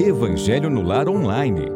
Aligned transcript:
Evangelho 0.00 0.68
no 0.68 0.82
Lar 0.82 1.08
Online. 1.08 1.66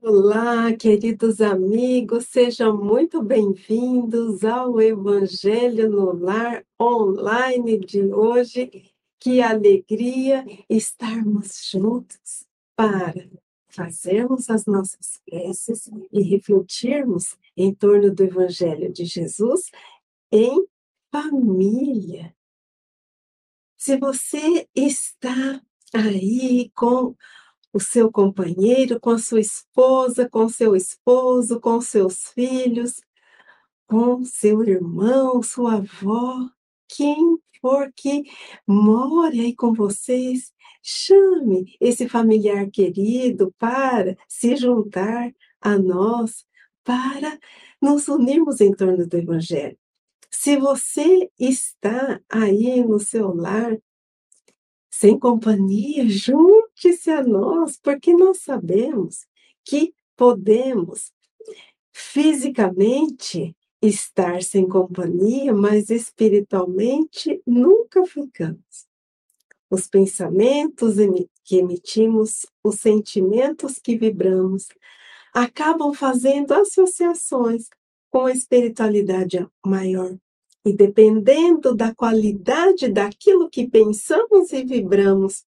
Olá, 0.00 0.72
queridos 0.72 1.40
amigos, 1.40 2.26
sejam 2.26 2.76
muito 2.76 3.22
bem-vindos 3.22 4.44
ao 4.44 4.80
Evangelho 4.80 5.90
no 5.90 6.12
Lar 6.12 6.64
Online 6.80 7.78
de 7.78 8.04
hoje. 8.04 8.70
Que 9.18 9.42
alegria 9.42 10.44
estarmos 10.68 11.68
juntos 11.70 12.46
para 12.76 13.28
fazermos 13.68 14.48
as 14.48 14.64
nossas 14.64 15.20
preces 15.28 15.90
e 16.12 16.22
refletirmos 16.22 17.36
em 17.56 17.74
torno 17.74 18.14
do 18.14 18.22
Evangelho 18.22 18.92
de 18.92 19.04
Jesus 19.04 19.70
em 20.32 20.64
família. 21.10 22.34
Se 23.76 23.96
você 23.96 24.68
está 24.74 25.60
aí 25.94 26.70
com 26.74 27.14
o 27.72 27.80
seu 27.80 28.10
companheiro, 28.10 29.00
com 29.00 29.10
a 29.10 29.18
sua 29.18 29.40
esposa, 29.40 30.28
com 30.28 30.48
seu 30.48 30.74
esposo, 30.74 31.60
com 31.60 31.80
seus 31.80 32.28
filhos, 32.28 33.00
com 33.86 34.24
seu 34.24 34.62
irmão, 34.64 35.42
sua 35.42 35.76
avó, 35.76 36.48
quem 36.88 37.38
for 37.60 37.92
que 37.94 38.24
more 38.66 39.40
aí 39.40 39.54
com 39.54 39.72
vocês, 39.72 40.52
chame 40.82 41.76
esse 41.80 42.08
familiar 42.08 42.70
querido 42.70 43.54
para 43.58 44.16
se 44.28 44.56
juntar 44.56 45.32
a 45.60 45.78
nós, 45.78 46.44
para 46.82 47.38
nos 47.80 48.08
unirmos 48.08 48.60
em 48.60 48.72
torno 48.72 49.06
do 49.06 49.16
Evangelho. 49.16 49.78
Se 50.30 50.56
você 50.56 51.30
está 51.38 52.20
aí 52.28 52.82
no 52.82 52.98
seu 52.98 53.34
lar, 53.34 53.76
sem 55.00 55.18
companhia, 55.18 56.06
junte-se 56.06 57.08
a 57.08 57.22
nós, 57.22 57.78
porque 57.82 58.12
nós 58.12 58.42
sabemos 58.42 59.26
que 59.64 59.94
podemos 60.14 61.10
fisicamente 61.90 63.56
estar 63.80 64.42
sem 64.42 64.68
companhia, 64.68 65.54
mas 65.54 65.88
espiritualmente 65.88 67.40
nunca 67.46 68.04
ficamos. 68.04 68.86
Os 69.70 69.86
pensamentos 69.86 70.96
que 71.44 71.56
emitimos, 71.56 72.44
os 72.62 72.74
sentimentos 72.74 73.78
que 73.78 73.96
vibramos, 73.96 74.68
acabam 75.32 75.94
fazendo 75.94 76.52
associações 76.52 77.70
com 78.10 78.26
a 78.26 78.32
espiritualidade 78.32 79.48
maior. 79.64 80.14
E 80.64 80.74
dependendo 80.74 81.74
da 81.74 81.94
qualidade 81.94 82.88
daquilo 82.88 83.48
que 83.48 83.68
pensamos 83.68 84.52
e 84.52 84.64
vibramos, 84.64 85.44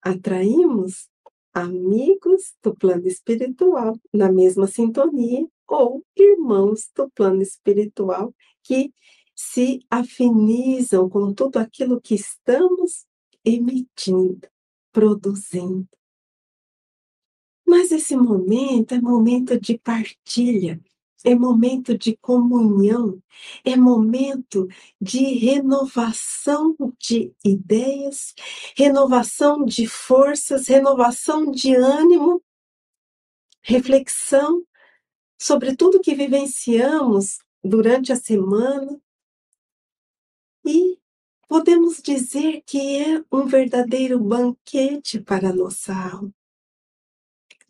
atraímos 0.00 1.08
amigos 1.52 2.54
do 2.62 2.74
plano 2.74 3.06
espiritual 3.06 3.98
na 4.12 4.30
mesma 4.30 4.66
sintonia 4.66 5.46
ou 5.66 6.04
irmãos 6.16 6.90
do 6.94 7.10
plano 7.10 7.42
espiritual 7.42 8.34
que 8.62 8.92
se 9.34 9.80
afinizam 9.90 11.08
com 11.08 11.32
tudo 11.32 11.58
aquilo 11.58 12.00
que 12.00 12.14
estamos 12.14 13.06
emitindo, 13.44 14.48
produzindo. 14.92 15.88
Mas 17.66 17.92
esse 17.92 18.16
momento 18.16 18.94
é 18.94 19.00
momento 19.00 19.60
de 19.60 19.78
partilha, 19.78 20.80
é 21.24 21.34
momento 21.34 21.96
de 21.96 22.16
comunhão, 22.16 23.22
é 23.64 23.76
momento 23.76 24.68
de 25.00 25.22
renovação 25.34 26.76
de 26.98 27.32
ideias, 27.44 28.34
renovação 28.76 29.64
de 29.64 29.86
forças, 29.86 30.68
renovação 30.68 31.50
de 31.50 31.74
ânimo, 31.74 32.42
reflexão 33.62 34.64
sobre 35.40 35.76
tudo 35.76 36.00
que 36.00 36.14
vivenciamos 36.14 37.38
durante 37.62 38.12
a 38.12 38.16
semana. 38.16 39.00
E 40.64 40.98
podemos 41.48 42.00
dizer 42.02 42.62
que 42.66 42.98
é 42.98 43.24
um 43.32 43.46
verdadeiro 43.46 44.18
banquete 44.18 45.20
para 45.20 45.50
a 45.50 45.54
nossa 45.54 45.94
alma 45.94 46.37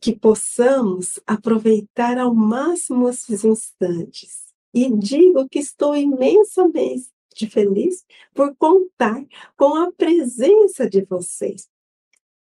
que 0.01 0.15
possamos 0.15 1.19
aproveitar 1.27 2.19
ao 2.19 2.35
máximo 2.35 3.09
esses 3.09 3.45
instantes. 3.45 4.49
E 4.73 4.91
digo 4.97 5.49
que 5.49 5.59
estou 5.59 5.97
imensamente 5.97 7.09
feliz 7.51 8.05
por 8.35 8.55
contar 8.57 9.25
com 9.57 9.75
a 9.77 9.91
presença 9.93 10.89
de 10.89 11.05
vocês. 11.05 11.69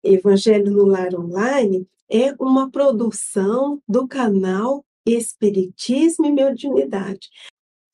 Evangelho 0.03 0.71
no 0.71 0.85
Lar 0.85 1.15
Online 1.15 1.89
é 2.09 2.35
uma 2.39 2.71
produção 2.71 3.83
do 3.89 4.07
canal 4.07 4.85
Espiritismo 5.07 6.27
e 6.27 6.33
Mediunidade. 6.33 7.29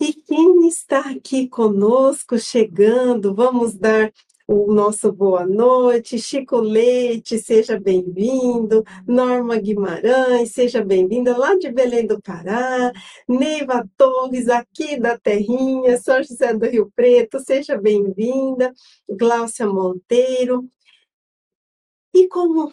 E 0.00 0.14
quem 0.14 0.66
está 0.66 1.10
aqui 1.10 1.46
conosco, 1.48 2.38
chegando, 2.38 3.34
vamos 3.34 3.74
dar 3.74 4.12
o 4.52 4.72
nosso 4.72 5.12
boa 5.12 5.46
noite. 5.46 6.18
Chico 6.18 6.56
Leite, 6.58 7.38
seja 7.38 7.78
bem-vindo. 7.78 8.82
Norma 9.06 9.56
Guimarães, 9.56 10.50
seja 10.50 10.84
bem-vinda, 10.84 11.38
lá 11.38 11.54
de 11.56 11.70
Belém 11.70 12.04
do 12.04 12.20
Pará. 12.20 12.92
Neiva 13.28 13.88
Torres, 13.96 14.48
aqui 14.48 14.98
da 14.98 15.16
Terrinha, 15.16 15.96
São 15.98 16.20
José 16.20 16.52
do 16.52 16.66
Rio 16.66 16.90
Preto, 16.96 17.38
seja 17.38 17.78
bem-vinda. 17.78 18.74
Gláucia 19.08 19.68
Monteiro. 19.68 20.68
E 22.12 22.26
como 22.26 22.72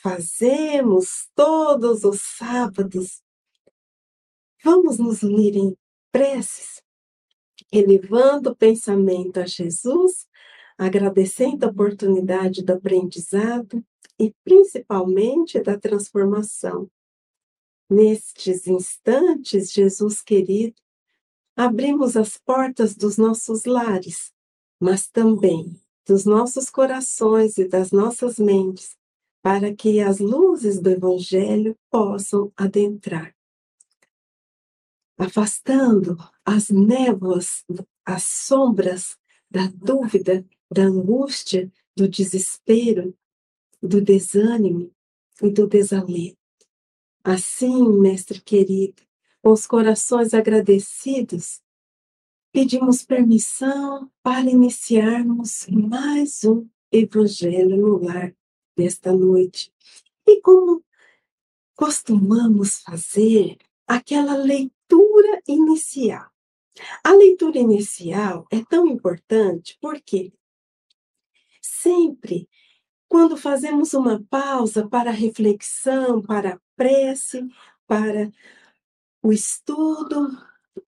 fazemos 0.00 1.28
todos 1.34 2.04
os 2.04 2.20
sábados, 2.20 3.20
vamos 4.62 5.00
nos 5.00 5.24
unir 5.24 5.56
em 5.56 5.76
preces, 6.12 6.80
elevando 7.72 8.50
o 8.50 8.56
pensamento 8.56 9.40
a 9.40 9.46
Jesus 9.46 10.27
agradecendo 10.78 11.66
a 11.66 11.68
oportunidade 11.68 12.62
do 12.62 12.72
aprendizado 12.72 13.84
e 14.18 14.32
principalmente 14.44 15.60
da 15.60 15.76
transformação. 15.76 16.88
Nestes 17.90 18.66
instantes, 18.66 19.72
Jesus 19.72 20.22
querido, 20.22 20.76
abrimos 21.56 22.16
as 22.16 22.38
portas 22.38 22.94
dos 22.94 23.16
nossos 23.18 23.64
lares, 23.64 24.32
mas 24.80 25.08
também 25.08 25.80
dos 26.06 26.24
nossos 26.24 26.70
corações 26.70 27.58
e 27.58 27.66
das 27.66 27.90
nossas 27.90 28.38
mentes, 28.38 28.96
para 29.42 29.74
que 29.74 30.00
as 30.00 30.20
luzes 30.20 30.80
do 30.80 30.90
Evangelho 30.90 31.76
possam 31.90 32.52
adentrar. 32.56 33.34
Afastando 35.18 36.16
as 36.44 36.70
névoas, 36.70 37.64
as 38.04 38.22
sombras 38.22 39.16
da 39.50 39.66
dúvida 39.66 40.46
da 40.70 40.82
angústia, 40.82 41.70
do 41.96 42.08
desespero, 42.08 43.16
do 43.82 44.00
desânimo 44.00 44.90
e 45.42 45.50
do 45.50 45.66
desalento. 45.66 46.36
Assim, 47.24 47.86
mestre 47.98 48.40
querido, 48.40 49.02
com 49.42 49.50
os 49.50 49.66
corações 49.66 50.34
agradecidos, 50.34 51.60
pedimos 52.52 53.04
permissão 53.04 54.10
para 54.22 54.50
iniciarmos 54.50 55.66
mais 55.68 56.44
um 56.44 56.68
Evangelho 56.90 57.76
no 57.76 58.02
lar 58.02 58.34
desta 58.76 59.12
noite. 59.12 59.72
E 60.26 60.40
como 60.40 60.82
costumamos 61.74 62.80
fazer 62.80 63.58
aquela 63.86 64.36
leitura 64.36 65.40
inicial. 65.46 66.30
A 67.04 67.12
leitura 67.12 67.58
inicial 67.58 68.46
é 68.50 68.64
tão 68.64 68.86
importante 68.86 69.76
porque 69.80 70.32
sempre 71.82 72.48
quando 73.08 73.36
fazemos 73.36 73.94
uma 73.94 74.22
pausa 74.28 74.86
para 74.86 75.10
reflexão, 75.10 76.20
para 76.20 76.60
prece, 76.76 77.46
para 77.86 78.30
o 79.22 79.32
estudo, 79.32 80.28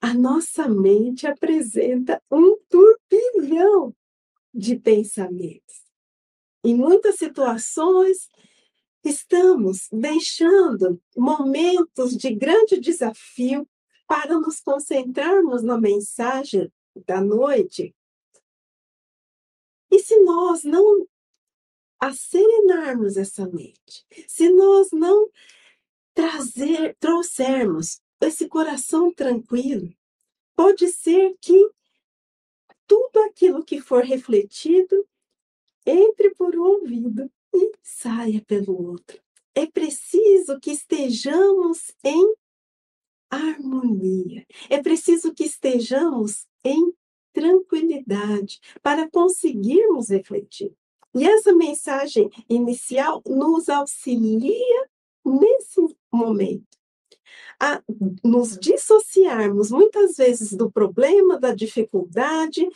a 0.00 0.12
nossa 0.12 0.68
mente 0.68 1.26
apresenta 1.26 2.22
um 2.30 2.58
turbilhão 2.68 3.94
de 4.52 4.76
pensamentos. 4.76 5.82
Em 6.62 6.74
muitas 6.74 7.16
situações, 7.16 8.28
estamos 9.02 9.88
deixando 9.90 11.00
momentos 11.16 12.16
de 12.16 12.34
grande 12.34 12.78
desafio 12.78 13.66
para 14.06 14.38
nos 14.38 14.60
concentrarmos 14.60 15.62
na 15.62 15.80
mensagem 15.80 16.70
da 17.06 17.20
noite 17.20 17.94
e 19.90 19.98
se 19.98 20.18
nós 20.20 20.64
não 20.64 21.06
acerenarmos 21.98 23.16
essa 23.16 23.46
mente, 23.48 24.06
se 24.26 24.48
nós 24.48 24.90
não 24.92 25.30
trazer, 26.14 26.96
trouxermos 26.98 28.00
esse 28.20 28.48
coração 28.48 29.12
tranquilo, 29.12 29.92
pode 30.54 30.88
ser 30.88 31.36
que 31.40 31.70
tudo 32.86 33.20
aquilo 33.20 33.64
que 33.64 33.80
for 33.80 34.04
refletido 34.04 35.06
entre 35.86 36.30
por 36.30 36.56
um 36.56 36.62
ouvido 36.62 37.30
e 37.54 37.72
saia 37.82 38.42
pelo 38.42 38.90
outro. 38.90 39.20
É 39.54 39.66
preciso 39.66 40.58
que 40.60 40.70
estejamos 40.70 41.92
em 42.04 42.34
harmonia. 43.30 44.46
É 44.68 44.82
preciso 44.82 45.32
que 45.32 45.44
estejamos 45.44 46.46
em 46.64 46.92
tranquilidade 47.32 48.60
para 48.82 49.08
conseguirmos 49.10 50.08
refletir. 50.08 50.72
E 51.14 51.24
essa 51.24 51.52
mensagem 51.52 52.30
inicial 52.48 53.22
nos 53.26 53.68
auxilia 53.68 54.88
nesse 55.24 55.80
momento 56.12 56.78
a 57.58 57.82
nos 58.24 58.56
dissociarmos 58.58 59.70
muitas 59.70 60.16
vezes 60.16 60.52
do 60.52 60.70
problema, 60.70 61.38
da 61.38 61.54
dificuldade, 61.54 62.66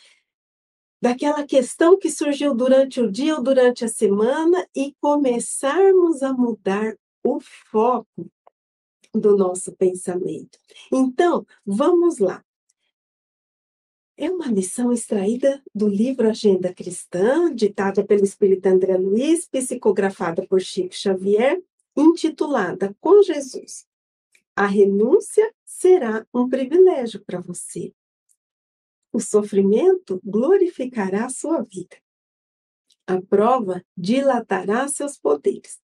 daquela 1.01 1.45
questão 1.47 1.99
que 1.99 2.11
surgiu 2.11 2.55
durante 2.55 3.01
o 3.01 3.11
dia 3.11 3.37
ou 3.37 3.43
durante 3.43 3.85
a 3.85 3.89
semana 3.89 4.67
e 4.77 4.95
começarmos 5.01 6.23
a 6.23 6.33
mudar 6.33 6.97
o 7.23 7.41
foco 7.41 8.31
do 9.15 9.37
nosso 9.37 9.73
pensamento. 9.73 10.59
Então, 10.93 11.47
vamos 11.65 12.19
lá. 12.19 12.45
É 14.17 14.31
uma 14.31 14.47
lição 14.47 14.93
extraída 14.93 15.61
do 15.75 15.89
livro 15.89 16.31
Agenda 16.31 16.73
Cristã, 16.73 17.53
ditada 17.53 18.05
pelo 18.05 18.23
Espírito 18.23 18.67
André 18.67 18.97
Luiz, 18.97 19.49
psicografada 19.49 20.47
por 20.47 20.61
Chico 20.61 20.95
Xavier, 20.95 21.61
intitulada 21.97 22.95
Com 23.01 23.23
Jesus. 23.23 23.89
A 24.55 24.67
renúncia 24.67 25.53
será 25.65 26.25
um 26.33 26.49
privilégio 26.49 27.25
para 27.25 27.41
você. 27.41 27.93
O 29.13 29.19
sofrimento 29.19 30.21
glorificará 30.25 31.27
a 31.27 31.31
sua 31.31 31.63
vida. 31.63 31.97
A 33.09 33.21
prova 33.21 33.85
dilatará 33.97 34.87
seus 34.87 35.19
poderes. 35.19 35.81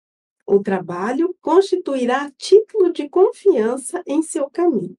O 0.46 0.60
trabalho 0.60 1.36
constituirá 1.40 2.30
título 2.38 2.92
de 2.92 3.08
confiança 3.08 4.02
em 4.06 4.22
seu 4.22 4.48
caminho. 4.48 4.96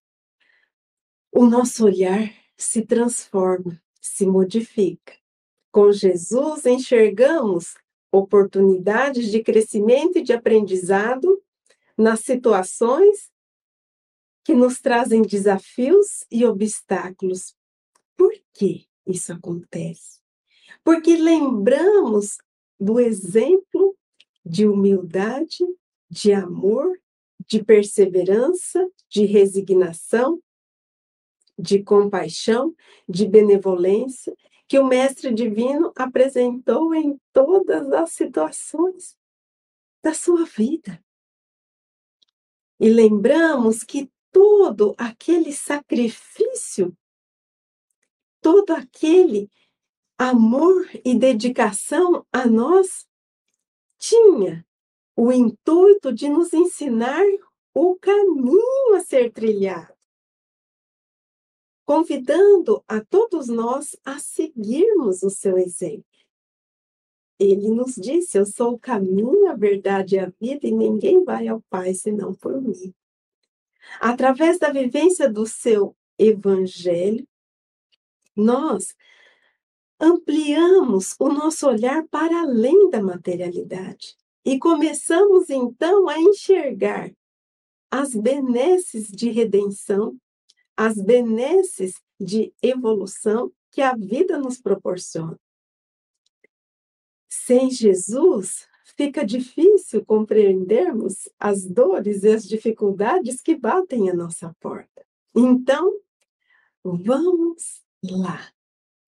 o 1.32 1.48
nosso 1.48 1.86
olhar 1.86 2.32
se 2.56 2.86
transforma, 2.86 3.82
se 4.00 4.28
modifica. 4.28 5.16
Com 5.72 5.92
Jesus, 5.92 6.68
enxergamos 6.68 7.74
oportunidades 8.12 9.32
de 9.32 9.42
crescimento 9.42 10.20
e 10.20 10.22
de 10.22 10.34
aprendizado 10.34 11.42
nas 11.98 12.20
situações 12.20 13.32
que 14.44 14.54
nos 14.54 14.80
trazem 14.80 15.24
desafios 15.24 16.26
e 16.30 16.46
obstáculos. 16.46 17.56
Por 18.16 18.34
que 18.54 18.88
isso 19.06 19.34
acontece? 19.34 20.22
Porque 20.84 21.18
lembramos 21.18 22.38
do 22.80 23.00
exemplo 23.00 23.98
de 24.46 24.68
humildade 24.68 25.66
de 26.09 26.33
amor, 26.33 27.00
de 27.45 27.63
perseverança, 27.63 28.89
de 29.09 29.25
resignação, 29.25 30.42
de 31.57 31.81
compaixão, 31.83 32.75
de 33.07 33.27
benevolência, 33.27 34.36
que 34.68 34.77
o 34.77 34.86
Mestre 34.86 35.33
Divino 35.33 35.94
apresentou 35.95 36.94
em 36.94 37.19
todas 37.31 37.92
as 37.92 38.12
situações 38.12 39.18
da 40.04 40.13
sua 40.13 40.45
vida. 40.45 41.04
E 42.80 42.89
lembramos 42.89 43.83
que 43.83 44.12
todo 44.31 44.94
aquele 44.98 45.51
sacrifício, 45.51 46.95
todo 48.42 48.71
aquele 48.71 49.50
amor 50.18 50.88
e 51.04 51.18
dedicação 51.18 52.25
a 52.31 52.45
nós 52.45 53.07
tinha 53.98 54.67
o 55.18 55.31
intuito 55.31 56.14
de 56.14 56.30
nos 56.30 56.54
ensinar 56.54 57.25
o 57.74 57.96
caminho 57.96 58.96
a 58.96 59.00
ser 59.00 59.31
trilhado, 59.31 59.96
convidando 61.84 62.84
a 62.88 63.04
todos 63.04 63.48
nós 63.48 63.98
a 64.06 64.19
seguirmos 64.19 65.24
o 65.24 65.31
seu 65.31 65.58
exemplo. 65.58 66.06
Ele 67.40 67.69
nos 67.69 67.96
disse: 67.96 68.38
Eu 68.38 68.46
sou 68.46 68.74
o 68.74 68.80
caminho, 68.80 69.50
a 69.50 69.56
verdade 69.56 70.16
e 70.16 70.19
a 70.19 70.31
vida, 70.40 70.68
e 70.68 70.72
ninguém 70.72 71.24
vai 71.24 71.48
ao 71.48 71.62
Pai 71.68 71.96
senão 71.96 72.36
por 72.36 72.62
mim. 72.62 72.94
Através 74.00 74.60
da 74.60 74.72
vivência 74.72 75.28
do 75.31 75.48
seu 75.48 75.96
evangelho, 76.18 77.28
nós 78.36 78.96
ampliamos 80.00 81.16
o 81.19 81.30
nosso 81.30 81.68
olhar 81.68 82.08
para 82.08 82.42
além 82.42 82.90
da 82.92 83.02
materialidade 83.02 84.16
e 84.47 84.57
começamos 84.57 85.49
então 85.49 86.07
a 86.07 86.18
enxergar 86.18 87.11
as 87.92 88.16
benesses 88.16 89.09
de 89.09 89.30
redenção, 89.30 90.18
as 90.73 90.95
benesses 90.95 91.95
de 92.18 92.54
evolução 92.63 93.51
que 93.69 93.81
a 93.81 93.94
vida 93.94 94.37
nos 94.37 94.61
proporciona. 94.61 95.37
Sem 97.27 97.69
Jesus, 97.69 98.66
fica 98.95 99.25
difícil 99.25 100.06
compreendermos 100.06 101.27
as 101.37 101.66
dores 101.66 102.23
e 102.23 102.30
as 102.30 102.47
dificuldades 102.47 103.42
que 103.42 103.54
batem 103.54 104.09
à 104.09 104.13
nossa 104.13 104.56
porta. 104.61 105.06
Então, 105.35 105.94
vamos 106.81 107.83
lá. 108.01 108.49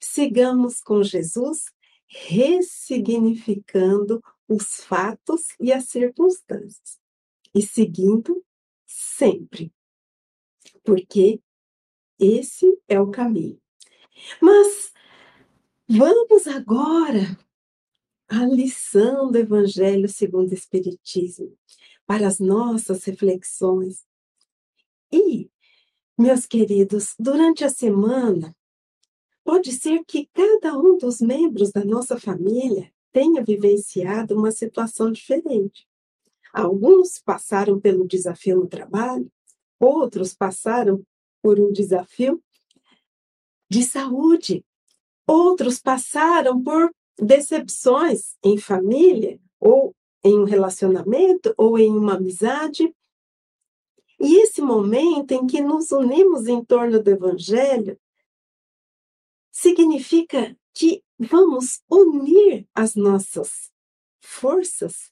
Sigamos 0.01 0.81
com 0.81 1.01
Jesus, 1.01 1.63
ressignificando 2.07 4.21
os 4.49 4.83
fatos 4.83 5.49
e 5.59 5.71
as 5.71 5.85
circunstâncias, 5.85 6.99
e 7.53 7.61
seguindo 7.61 8.43
sempre, 8.85 9.71
porque 10.83 11.39
esse 12.19 12.81
é 12.87 12.99
o 12.99 13.11
caminho. 13.11 13.61
Mas 14.41 14.91
vamos 15.87 16.47
agora 16.47 17.37
à 18.27 18.43
lição 18.45 19.31
do 19.31 19.37
Evangelho 19.37 20.09
segundo 20.09 20.49
o 20.49 20.53
Espiritismo, 20.53 21.55
para 22.05 22.27
as 22.27 22.39
nossas 22.39 23.03
reflexões. 23.03 24.03
E, 25.11 25.49
meus 26.17 26.47
queridos, 26.47 27.13
durante 27.19 27.63
a 27.63 27.69
semana, 27.69 28.55
pode 29.43 29.71
ser 29.71 30.03
que 30.05 30.27
cada 30.33 30.77
um 30.77 30.97
dos 30.97 31.21
membros 31.21 31.71
da 31.71 31.85
nossa 31.85 32.19
família 32.19 32.91
tenha 33.11 33.43
vivenciado 33.43 34.35
uma 34.35 34.51
situação 34.51 35.11
diferente. 35.11 35.87
Alguns 36.53 37.19
passaram 37.19 37.79
pelo 37.79 38.07
desafio 38.07 38.57
no 38.57 38.67
trabalho, 38.67 39.31
outros 39.79 40.33
passaram 40.33 41.03
por 41.41 41.59
um 41.59 41.71
desafio 41.71 42.41
de 43.69 43.83
saúde, 43.83 44.65
outros 45.27 45.79
passaram 45.79 46.61
por 46.61 46.91
decepções 47.17 48.35
em 48.43 48.57
família, 48.57 49.39
ou 49.59 49.95
em 50.23 50.39
um 50.39 50.43
relacionamento, 50.43 51.53
ou 51.57 51.77
em 51.77 51.95
uma 51.95 52.15
amizade. 52.15 52.93
E 54.19 54.41
esse 54.41 54.61
momento 54.61 55.31
em 55.31 55.45
que 55.45 55.61
nos 55.61 55.91
unimos 55.91 56.47
em 56.47 56.63
torno 56.63 57.01
do 57.01 57.09
Evangelho 57.09 57.97
significa 59.51 60.57
que 60.73 61.03
vamos 61.19 61.81
unir 61.89 62.65
as 62.73 62.95
nossas 62.95 63.69
forças, 64.21 65.11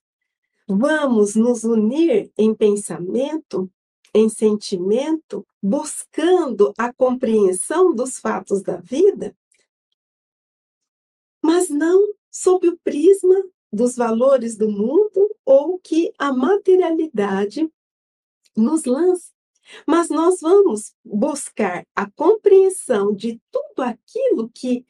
vamos 0.67 1.35
nos 1.35 1.63
unir 1.63 2.31
em 2.37 2.55
pensamento, 2.55 3.69
em 4.13 4.29
sentimento, 4.29 5.45
buscando 5.61 6.73
a 6.77 6.93
compreensão 6.93 7.93
dos 7.93 8.17
fatos 8.17 8.61
da 8.61 8.77
vida, 8.77 9.35
mas 11.43 11.69
não 11.69 12.13
sob 12.31 12.67
o 12.69 12.77
prisma 12.77 13.35
dos 13.71 13.95
valores 13.95 14.55
do 14.55 14.69
mundo 14.69 15.35
ou 15.45 15.77
que 15.79 16.13
a 16.17 16.31
materialidade 16.31 17.69
nos 18.55 18.85
lança. 18.85 19.31
Mas 19.85 20.09
nós 20.09 20.39
vamos 20.39 20.93
buscar 21.03 21.85
a 21.93 22.09
compreensão 22.11 23.13
de 23.13 23.41
tudo 23.51 23.81
aquilo 23.81 24.49
que 24.49 24.85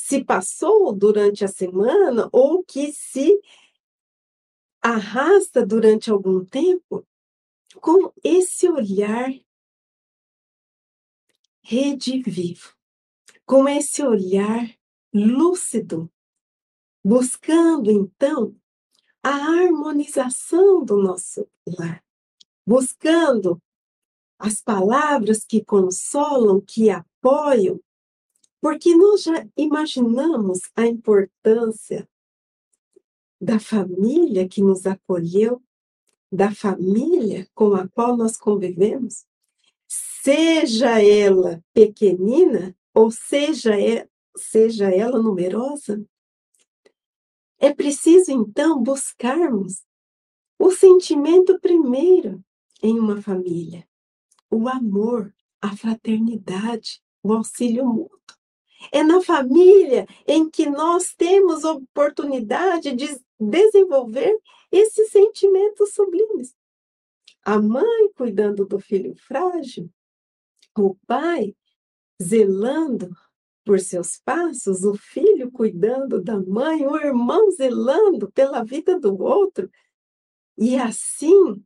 se 0.00 0.24
passou 0.24 0.92
durante 0.94 1.44
a 1.44 1.48
semana 1.48 2.28
ou 2.32 2.64
que 2.64 2.90
se 2.90 3.38
arrasta 4.80 5.64
durante 5.64 6.10
algum 6.10 6.42
tempo 6.42 7.06
com 7.76 8.10
esse 8.24 8.66
olhar 8.68 9.30
redivivo, 11.62 12.74
com 13.44 13.68
esse 13.68 14.02
olhar 14.02 14.74
lúcido, 15.12 16.10
buscando 17.04 17.90
então 17.90 18.56
a 19.22 19.28
harmonização 19.28 20.82
do 20.82 20.96
nosso 20.96 21.46
lar, 21.78 22.02
buscando 22.66 23.62
as 24.38 24.62
palavras 24.62 25.44
que 25.44 25.62
consolam, 25.62 26.58
que 26.60 26.88
apoiam, 26.88 27.78
porque 28.60 28.94
nós 28.94 29.22
já 29.22 29.46
imaginamos 29.56 30.60
a 30.76 30.86
importância 30.86 32.08
da 33.40 33.58
família 33.58 34.46
que 34.48 34.60
nos 34.62 34.86
acolheu, 34.86 35.62
da 36.30 36.54
família 36.54 37.48
com 37.54 37.74
a 37.74 37.88
qual 37.88 38.16
nós 38.16 38.36
convivemos, 38.36 39.24
seja 39.88 41.02
ela 41.02 41.64
pequenina 41.72 42.76
ou 42.94 43.10
seja, 43.10 43.72
seja 44.36 44.90
ela 44.90 45.20
numerosa. 45.20 46.04
É 47.58 47.72
preciso, 47.72 48.30
então, 48.30 48.82
buscarmos 48.82 49.84
o 50.58 50.70
sentimento 50.70 51.58
primeiro 51.60 52.44
em 52.82 52.98
uma 52.98 53.20
família, 53.20 53.88
o 54.50 54.68
amor, 54.68 55.34
a 55.60 55.76
fraternidade, 55.76 57.02
o 57.22 57.32
auxílio 57.32 57.86
mútuo. 57.86 58.19
É 58.92 59.02
na 59.02 59.20
família 59.20 60.06
em 60.26 60.48
que 60.48 60.68
nós 60.68 61.14
temos 61.14 61.64
oportunidade 61.64 62.92
de 62.94 63.20
desenvolver 63.38 64.38
esses 64.72 65.10
sentimentos 65.10 65.92
sublimes. 65.92 66.54
A 67.44 67.58
mãe 67.58 68.12
cuidando 68.14 68.64
do 68.66 68.78
filho 68.78 69.14
frágil, 69.14 69.90
o 70.76 70.94
pai 71.06 71.54
zelando 72.22 73.10
por 73.64 73.80
seus 73.80 74.18
passos, 74.18 74.84
o 74.84 74.94
filho 74.94 75.50
cuidando 75.50 76.22
da 76.22 76.38
mãe, 76.38 76.86
o 76.86 76.96
irmão 76.96 77.50
zelando 77.50 78.30
pela 78.32 78.64
vida 78.64 78.98
do 78.98 79.20
outro. 79.22 79.70
E 80.56 80.76
assim, 80.76 81.62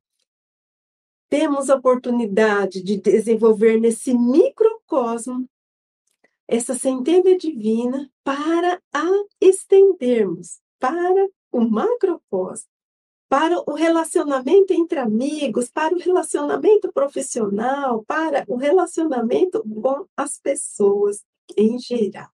temos 1.29 1.71
a 1.71 1.77
oportunidade 1.77 2.83
de 2.83 2.97
desenvolver 2.97 3.81
nesse 3.81 4.15
microcosmo 4.15 5.49
essa 6.47 6.75
centelha 6.75 7.37
divina 7.37 8.11
para 8.23 8.81
a 8.93 9.11
estendermos 9.41 10.61
para 10.79 11.29
o 11.51 11.61
macrocosmo, 11.61 12.69
para 13.29 13.59
o 13.67 13.75
relacionamento 13.75 14.73
entre 14.75 14.99
amigos, 14.99 15.71
para 15.71 15.95
o 15.95 15.99
relacionamento 15.99 16.93
profissional, 16.93 18.05
para 18.05 18.45
o 18.47 18.57
relacionamento 18.57 19.63
com 19.63 20.07
as 20.17 20.39
pessoas 20.39 21.25
em 21.57 21.79
geral. 21.79 22.29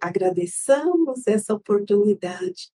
Agradeçamos 0.00 1.26
essa 1.26 1.52
oportunidade 1.54 2.72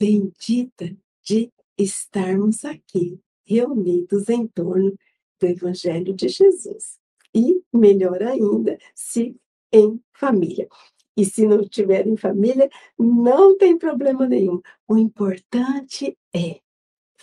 bendita 0.00 0.96
de 1.22 1.52
estarmos 1.76 2.64
aqui, 2.64 3.20
reunidos 3.44 4.28
em 4.30 4.46
torno 4.46 4.96
do 5.38 5.46
Evangelho 5.46 6.14
de 6.14 6.28
Jesus. 6.28 6.98
E, 7.34 7.62
melhor 7.70 8.22
ainda, 8.22 8.78
se 8.94 9.36
em 9.76 10.00
família. 10.12 10.68
E 11.16 11.24
se 11.24 11.46
não 11.46 11.66
tiver 11.66 12.06
em 12.06 12.16
família, 12.16 12.68
não 12.98 13.56
tem 13.56 13.78
problema 13.78 14.26
nenhum. 14.26 14.60
O 14.88 14.96
importante 14.96 16.16
é 16.34 16.60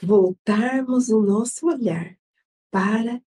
voltarmos 0.01 1.09
o 1.09 1.21
nosso 1.21 1.67
olhar 1.67 2.17
para 2.71 3.21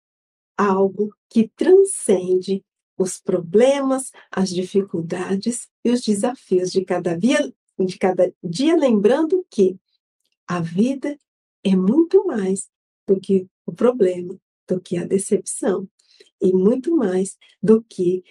algo 0.57 1.15
que 1.29 1.49
transcende 1.49 2.65
os 2.99 3.19
problemas, 3.19 4.13
as 4.31 4.51
dificuldades 4.51 5.69
e 5.85 5.91
os 5.91 6.03
desafios 6.03 6.71
de 6.71 6.85
cada 6.85 7.17
de 7.17 7.99
cada 7.99 8.33
dia, 8.43 8.77
lembrando 8.77 9.45
que 9.51 9.77
a 10.47 10.61
vida 10.61 11.19
é 11.65 11.75
muito 11.75 12.25
mais 12.25 12.69
do 13.09 13.19
que 13.19 13.49
o 13.67 13.73
problema, 13.73 14.39
do 14.69 14.81
que 14.81 14.97
a 14.97 15.05
decepção, 15.05 15.89
e 16.41 16.53
muito 16.53 16.95
mais 16.95 17.37
do 17.61 17.83
que 17.83 18.23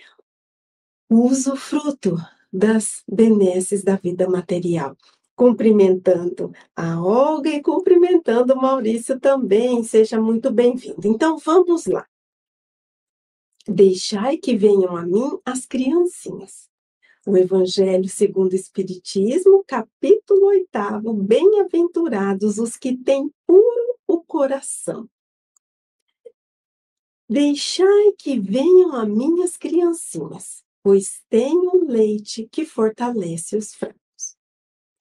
o 1.12 1.26
usufruto 1.26 2.16
das 2.54 3.04
benesses 3.06 3.84
da 3.84 3.98
vida 3.98 4.30
material. 4.30 4.96
Cumprimentando 5.36 6.54
a 6.74 7.02
Olga 7.04 7.50
e 7.50 7.62
cumprimentando 7.62 8.54
o 8.54 8.62
Maurício 8.62 9.20
também, 9.20 9.84
seja 9.84 10.22
muito 10.22 10.50
bem-vindo. 10.50 11.06
Então 11.06 11.38
vamos 11.38 11.86
lá. 11.86 12.08
Deixai 13.68 14.38
que 14.38 14.56
venham 14.56 14.96
a 14.96 15.06
mim 15.06 15.38
as 15.44 15.66
criancinhas. 15.66 16.70
O 17.28 17.36
Evangelho 17.36 18.08
segundo 18.08 18.54
o 18.54 18.56
Espiritismo, 18.56 19.66
capítulo 19.68 20.46
8, 20.48 21.14
Bem-aventurados 21.14 22.58
os 22.58 22.78
que 22.78 22.96
têm 22.96 23.30
puro 23.46 24.00
o 24.08 24.24
coração. 24.24 25.10
Deixai 27.28 28.14
que 28.18 28.40
venham 28.40 28.94
a 28.96 29.06
mim 29.06 29.44
as 29.44 29.58
criancinhas 29.58 30.64
pois 30.84 31.22
tenho 31.30 31.86
leite 31.86 32.48
que 32.52 32.66
fortalece 32.66 33.56
os 33.56 33.74
fracos. 33.74 34.00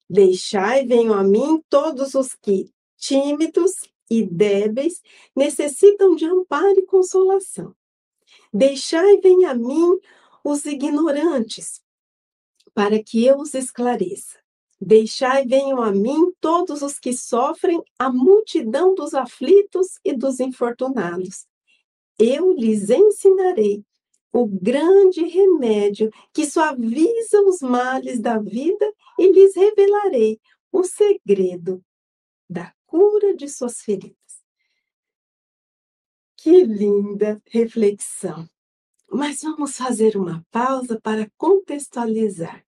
Deixai 0.09 0.85
venham 0.87 1.15
a 1.15 1.23
mim 1.23 1.63
todos 1.69 2.15
os 2.15 2.35
que, 2.35 2.73
tímidos 2.97 3.73
e 4.11 4.27
débeis, 4.27 5.01
necessitam 5.35 6.15
de 6.15 6.27
amparo 6.27 6.79
e 6.79 6.87
consolação. 6.87 7.75
Deixai 8.53 9.19
venham 9.19 9.51
a 9.51 9.55
mim 9.55 9.99
os 10.45 10.65
ignorantes, 10.65 11.81
para 12.75 13.03
que 13.03 13.25
eu 13.25 13.39
os 13.39 13.55
esclareça. 13.55 14.39
Deixai 14.81 15.47
venham 15.47 15.83
a 15.83 15.93
mim 15.93 16.33
todos 16.41 16.83
os 16.83 16.99
que 16.99 17.13
sofrem 17.13 17.83
a 17.99 18.11
multidão 18.11 18.95
dos 18.95 19.15
aflitos 19.15 19.99
e 20.05 20.17
dos 20.17 20.41
infortunados. 20.41 21.47
Eu 22.19 22.53
lhes 22.53 22.89
ensinarei 22.91 23.85
o 24.33 24.47
grande 24.47 25.23
remédio 25.23 26.11
que 26.33 26.47
suaviza 26.47 27.41
os 27.43 27.61
males 27.61 28.21
da 28.21 28.39
vida 28.39 28.93
e 29.19 29.31
lhes 29.33 29.55
revelarei 29.55 30.41
o 30.73 30.85
segredo 30.85 31.85
da 32.49 32.75
cura 32.87 33.35
de 33.35 33.49
suas 33.49 33.81
feridas. 33.81 34.17
Que 36.37 36.65
linda 36.65 37.43
reflexão! 37.47 38.49
Mas 39.13 39.43
vamos 39.43 39.77
fazer 39.77 40.17
uma 40.17 40.47
pausa 40.51 41.01
para 41.01 41.31
contextualizar. 41.37 42.65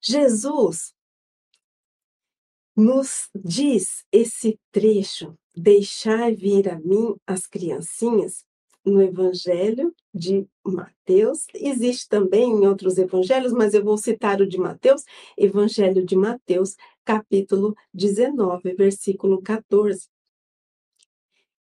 Jesus 0.00 0.94
nos 2.74 3.28
diz 3.34 4.06
esse 4.10 4.58
trecho: 4.72 5.36
deixar 5.54 6.34
vir 6.34 6.68
a 6.70 6.78
mim 6.78 7.14
as 7.26 7.46
criancinhas, 7.46 8.47
no 8.88 9.02
Evangelho 9.02 9.94
de 10.12 10.48
Mateus, 10.64 11.46
existe 11.54 12.08
também 12.08 12.50
em 12.50 12.66
outros 12.66 12.98
evangelhos, 12.98 13.52
mas 13.52 13.74
eu 13.74 13.84
vou 13.84 13.96
citar 13.96 14.40
o 14.40 14.46
de 14.46 14.58
Mateus, 14.58 15.04
Evangelho 15.36 16.04
de 16.04 16.16
Mateus, 16.16 16.76
capítulo 17.04 17.74
19, 17.94 18.74
versículo 18.74 19.40
14. 19.42 20.08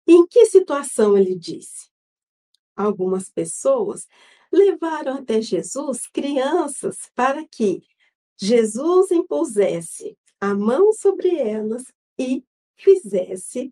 Em 0.08 0.26
que 0.26 0.46
situação 0.46 1.18
ele 1.18 1.36
disse? 1.36 1.90
Algumas 2.76 3.30
pessoas 3.30 4.08
levaram 4.52 5.16
até 5.16 5.42
Jesus 5.42 6.08
crianças 6.08 7.12
para 7.14 7.46
que 7.46 7.82
Jesus 8.40 9.12
impusesse 9.12 10.18
a 10.40 10.54
mão 10.54 10.94
sobre 10.94 11.36
elas 11.36 11.84
e 12.18 12.44
fizesse 12.76 13.72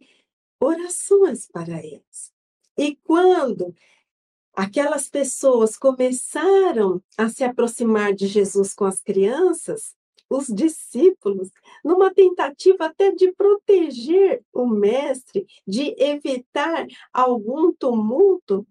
orações 0.60 1.48
para 1.48 1.78
elas. 1.78 2.35
E 2.77 2.96
quando 3.03 3.74
aquelas 4.53 5.10
pessoas 5.10 5.77
começaram 5.77 7.01
a 7.17 7.29
se 7.29 7.44
aproximar 7.44 8.13
de 8.13 8.27
Jesus 8.27 8.74
com 8.74 8.86
as 8.86 9.01
crianças, 9.01 9.94
os 10.29 10.48
discípulos, 10.48 11.50
numa 11.84 12.13
tentativa 12.13 12.86
até 12.86 13.12
de 13.12 13.32
proteger 13.34 14.44
o 14.51 14.65
mestre, 14.65 15.46
de 15.67 15.96
evitar 15.98 16.88
algum 17.13 17.72
tumulto, 17.74 18.65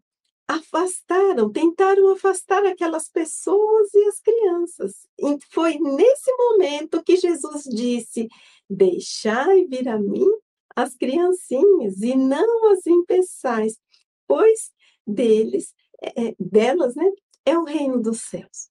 afastaram, 0.49 1.51
tentaram 1.51 2.11
afastar 2.11 2.65
aquelas 2.67 3.09
pessoas 3.09 3.95
e 3.95 4.05
as 4.09 4.21
crianças. 4.21 5.07
E 5.19 5.39
foi 5.51 5.79
nesse 5.79 6.33
momento 6.37 7.03
que 7.03 7.17
Jesus 7.17 7.65
disse: 7.65 8.29
Deixai 8.69 9.65
vir 9.67 9.89
a 9.89 9.99
mim 9.99 10.29
as 10.77 10.95
criancinhas 10.97 12.03
e 12.03 12.17
não 12.17 12.73
as 12.73 12.87
impeçais, 12.87 13.79
pois 14.27 14.73
deles, 15.07 15.75
é, 16.01 16.29
é, 16.29 16.37
delas, 16.39 16.95
né, 16.95 17.05
é 17.45 17.59
o 17.59 17.65
reino 17.65 18.01
dos 18.01 18.21
céus. 18.21 18.71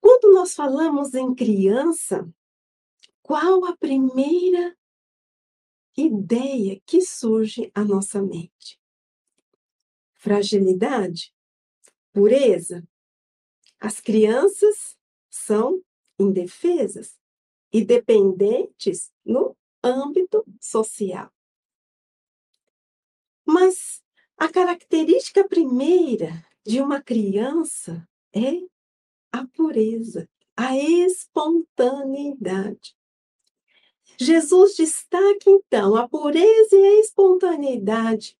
Quando 0.00 0.32
nós 0.32 0.54
falamos 0.54 1.14
em 1.14 1.34
criança, 1.34 2.28
qual 3.22 3.64
a 3.64 3.76
primeira 3.76 4.76
ideia 5.96 6.80
que 6.84 7.00
surge 7.02 7.70
à 7.74 7.84
nossa 7.84 8.20
mente? 8.20 8.80
Fragilidade? 10.14 11.34
Pureza? 12.12 12.86
As 13.78 14.00
crianças 14.00 14.96
são 15.30 15.82
indefesas 16.18 17.18
e 17.72 17.84
dependentes 17.84 19.12
no 19.24 19.56
âmbito 19.82 20.44
social. 20.60 21.32
Mas 23.44 24.01
a 24.42 24.50
característica 24.50 25.46
primeira 25.46 26.44
de 26.66 26.80
uma 26.80 27.00
criança 27.00 28.04
é 28.34 28.54
a 29.30 29.46
pureza, 29.46 30.28
a 30.56 30.76
espontaneidade. 30.76 32.96
Jesus 34.18 34.74
destaca 34.74 35.44
então 35.46 35.94
a 35.94 36.08
pureza 36.08 36.74
e 36.74 36.84
a 36.84 36.98
espontaneidade 36.98 38.36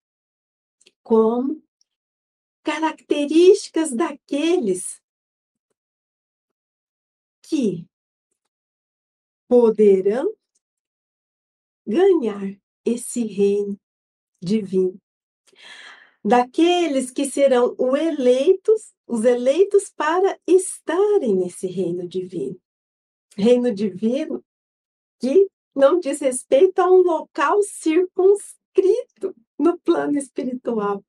como 1.05 1.63
características 2.65 3.93
daqueles 3.93 5.01
que 7.43 7.87
poderão 9.47 10.35
ganhar 11.87 12.61
esse 12.85 13.25
reino 13.25 13.79
divino 14.43 15.01
daqueles 16.25 17.11
que 17.11 17.25
serão 17.25 17.75
os 17.79 17.99
eleitos, 17.99 18.95
os 19.07 19.25
eleitos 19.25 19.91
para 19.91 20.39
estarem 20.47 21.37
nesse 21.37 21.67
reino 21.67 22.07
divino. 22.07 22.61
Reino 23.37 23.75
divino 23.75 24.45
que 25.19 25.49
não 25.75 25.99
diz 25.99 26.21
respeito 26.21 26.79
a 26.81 26.91
um 26.91 27.03
local 27.03 27.63
circunscrito 27.63 29.35
no 29.59 29.79
plano 29.79 30.19
espiritual. 30.19 31.05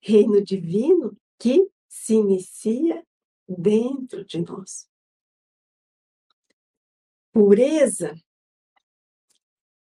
Reino 0.00 0.42
divino 0.44 1.16
que 1.38 1.68
se 1.88 2.14
inicia 2.14 3.04
dentro 3.48 4.24
de 4.24 4.40
nós. 4.42 4.88
Pureza, 7.32 8.14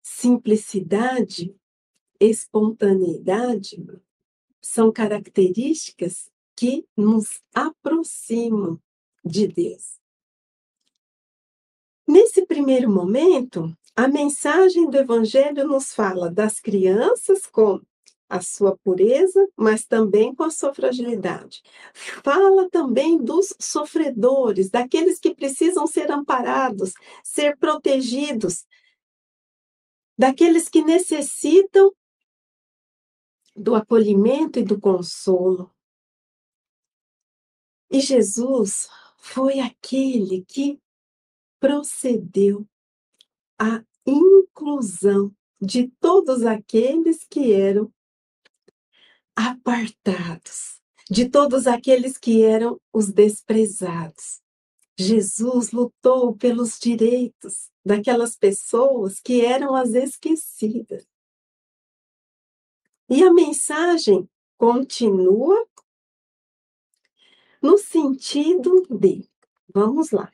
simplicidade, 0.03 1.55
espontaneidade 2.21 3.77
são 4.65 4.91
características 4.91 6.31
que 6.57 6.87
nos 6.97 7.43
aproximam 7.55 8.81
de 9.23 9.47
Deus. 9.47 10.01
Nesse 12.07 12.47
primeiro 12.47 12.91
momento, 12.91 13.77
a 13.95 14.09
mensagem 14.09 14.89
do 14.89 14.97
Evangelho 14.97 15.67
nos 15.67 15.93
fala 15.93 16.31
das 16.31 16.61
crianças 16.61 17.47
com 17.47 17.81
a 18.29 18.41
sua 18.41 18.77
pureza, 18.79 19.47
mas 19.55 19.85
também 19.85 20.35
com 20.35 20.45
a 20.45 20.51
sua 20.51 20.73
fragilidade. 20.75 21.63
Fala 21.93 22.69
também 22.71 23.19
dos 23.19 23.55
sofredores, 23.61 24.71
daqueles 24.71 25.19
que 25.19 25.35
precisam 25.35 25.87
ser 25.87 26.11
amparados, 26.11 26.95
ser 27.23 27.57
protegidos, 27.59 28.67
daqueles 30.17 30.69
que 30.69 30.83
necessitam 30.83 31.93
do 33.55 33.75
acolhimento 33.75 34.59
e 34.59 34.65
do 34.65 34.81
consolo. 34.81 35.71
E 37.91 38.01
Jesus 38.01 38.89
foi 39.19 39.61
aquele 39.61 40.45
que 40.45 40.81
procedeu 41.61 42.67
à 43.59 43.83
inclusão 44.07 45.35
de 45.61 45.89
todos 46.01 46.45
aqueles 46.45 47.25
que 47.25 47.53
eram 47.53 47.93
apartados, 49.35 50.81
de 51.11 51.29
todos 51.29 51.67
aqueles 51.67 52.19
que 52.19 52.43
eram 52.43 52.81
os 52.93 53.11
desprezados. 53.11 54.43
Jesus 54.99 55.73
lutou 55.73 56.37
pelos 56.37 56.79
direitos 56.79 57.71
daquelas 57.85 58.37
pessoas 58.37 59.21
que 59.21 59.45
eram 59.45 59.75
as 59.75 59.91
esquecidas. 59.95 61.07
E 63.09 63.23
a 63.23 63.33
mensagem 63.33 64.29
continua 64.57 65.67
no 67.61 67.79
sentido 67.79 68.87
de, 68.91 69.29
vamos 69.73 70.11
lá. 70.11 70.33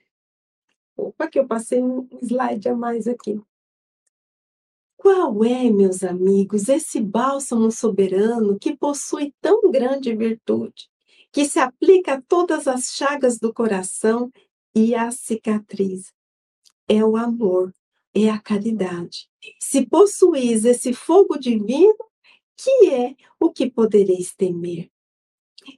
Opa, 0.97 1.29
que 1.29 1.39
eu 1.39 1.47
passei 1.47 1.83
um 1.83 2.09
slide 2.21 2.69
a 2.69 2.75
mais 2.75 3.07
aqui. 3.07 3.41
Qual 4.97 5.45
é, 5.45 5.71
meus 5.71 6.05
amigos, 6.05 6.69
esse 6.69 7.01
bálsamo 7.01 7.71
soberano 7.71 8.59
que 8.59 8.77
possui 8.77 9.35
tão 9.41 9.71
grande 9.71 10.15
virtude, 10.15 10.91
que 11.33 11.47
se 11.47 11.59
aplica 11.59 12.15
a 12.15 12.21
todas 12.21 12.69
as 12.69 12.95
chagas 12.95 13.39
do 13.39 13.55
coração 13.55 14.31
e 14.75 14.95
a 14.95 15.11
cicatriz? 15.11 16.13
É 16.87 17.05
o 17.05 17.17
amor, 17.17 17.73
é 18.13 18.29
a 18.29 18.39
caridade. 18.39 19.31
Se 19.59 19.87
possuís 19.87 20.65
esse 20.65 20.93
fogo 20.93 21.39
divino, 21.39 22.10
que 22.63 22.91
é 22.91 23.15
o 23.39 23.51
que 23.51 23.71
podereis 23.71 24.35
temer? 24.35 24.91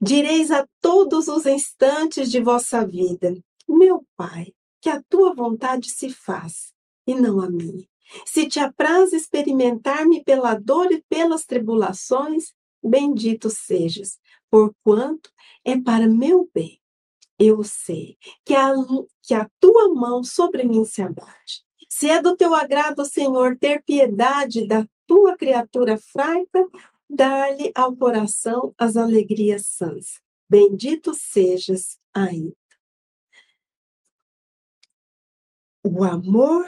Direis 0.01 0.51
a 0.51 0.67
todos 0.81 1.27
os 1.27 1.45
instantes 1.45 2.29
de 2.29 2.41
vossa 2.41 2.85
vida: 2.85 3.33
Meu 3.67 4.05
Pai, 4.17 4.53
que 4.81 4.89
a 4.89 5.01
tua 5.09 5.33
vontade 5.33 5.89
se 5.89 6.09
faz, 6.09 6.73
e 7.07 7.15
não 7.15 7.39
a 7.39 7.49
minha. 7.49 7.87
Se 8.25 8.47
te 8.47 8.59
apraz 8.59 9.13
experimentar-me 9.13 10.23
pela 10.23 10.55
dor 10.55 10.91
e 10.91 11.01
pelas 11.09 11.45
tribulações, 11.45 12.53
bendito 12.83 13.49
sejas, 13.49 14.19
porquanto 14.49 15.31
é 15.63 15.79
para 15.79 16.07
meu 16.07 16.49
bem. 16.53 16.79
Eu 17.39 17.63
sei 17.63 18.17
que 18.45 18.53
a, 18.53 18.73
que 19.21 19.33
a 19.33 19.49
tua 19.59 19.93
mão 19.93 20.23
sobre 20.23 20.63
mim 20.63 20.85
se 20.85 21.01
abate. 21.01 21.63
Se 21.89 22.09
é 22.09 22.21
do 22.21 22.35
teu 22.35 22.53
agrado, 22.53 23.05
Senhor, 23.05 23.57
ter 23.57 23.83
piedade 23.83 24.67
da 24.67 24.85
tua 25.13 25.37
criatura 25.37 25.95
fraca, 25.95 26.67
dar-lhe 27.07 27.71
ao 27.75 27.95
coração 27.95 28.73
as 28.75 28.97
alegrias 28.97 29.67
sãs. 29.67 30.19
Bendito 30.49 31.13
sejas 31.13 31.99
ainda. 32.11 32.55
O 35.83 36.03
amor, 36.03 36.65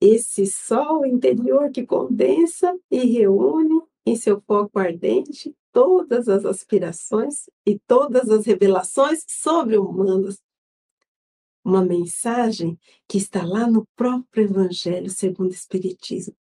esse 0.00 0.44
sol 0.44 1.06
interior 1.06 1.70
que 1.70 1.86
condensa 1.86 2.76
e 2.90 2.98
reúne 3.06 3.82
em 4.04 4.16
seu 4.16 4.40
foco 4.40 4.76
ardente 4.80 5.54
todas 5.70 6.28
as 6.28 6.44
aspirações 6.44 7.48
e 7.64 7.78
todas 7.78 8.28
as 8.28 8.44
revelações 8.44 9.24
sobre-humanas. 9.28 10.42
Uma 11.64 11.84
mensagem 11.84 12.76
que 13.06 13.18
está 13.18 13.46
lá 13.46 13.70
no 13.70 13.86
próprio 13.94 14.46
Evangelho 14.46 15.10
segundo 15.10 15.50
o 15.50 15.54
Espiritismo 15.54 16.39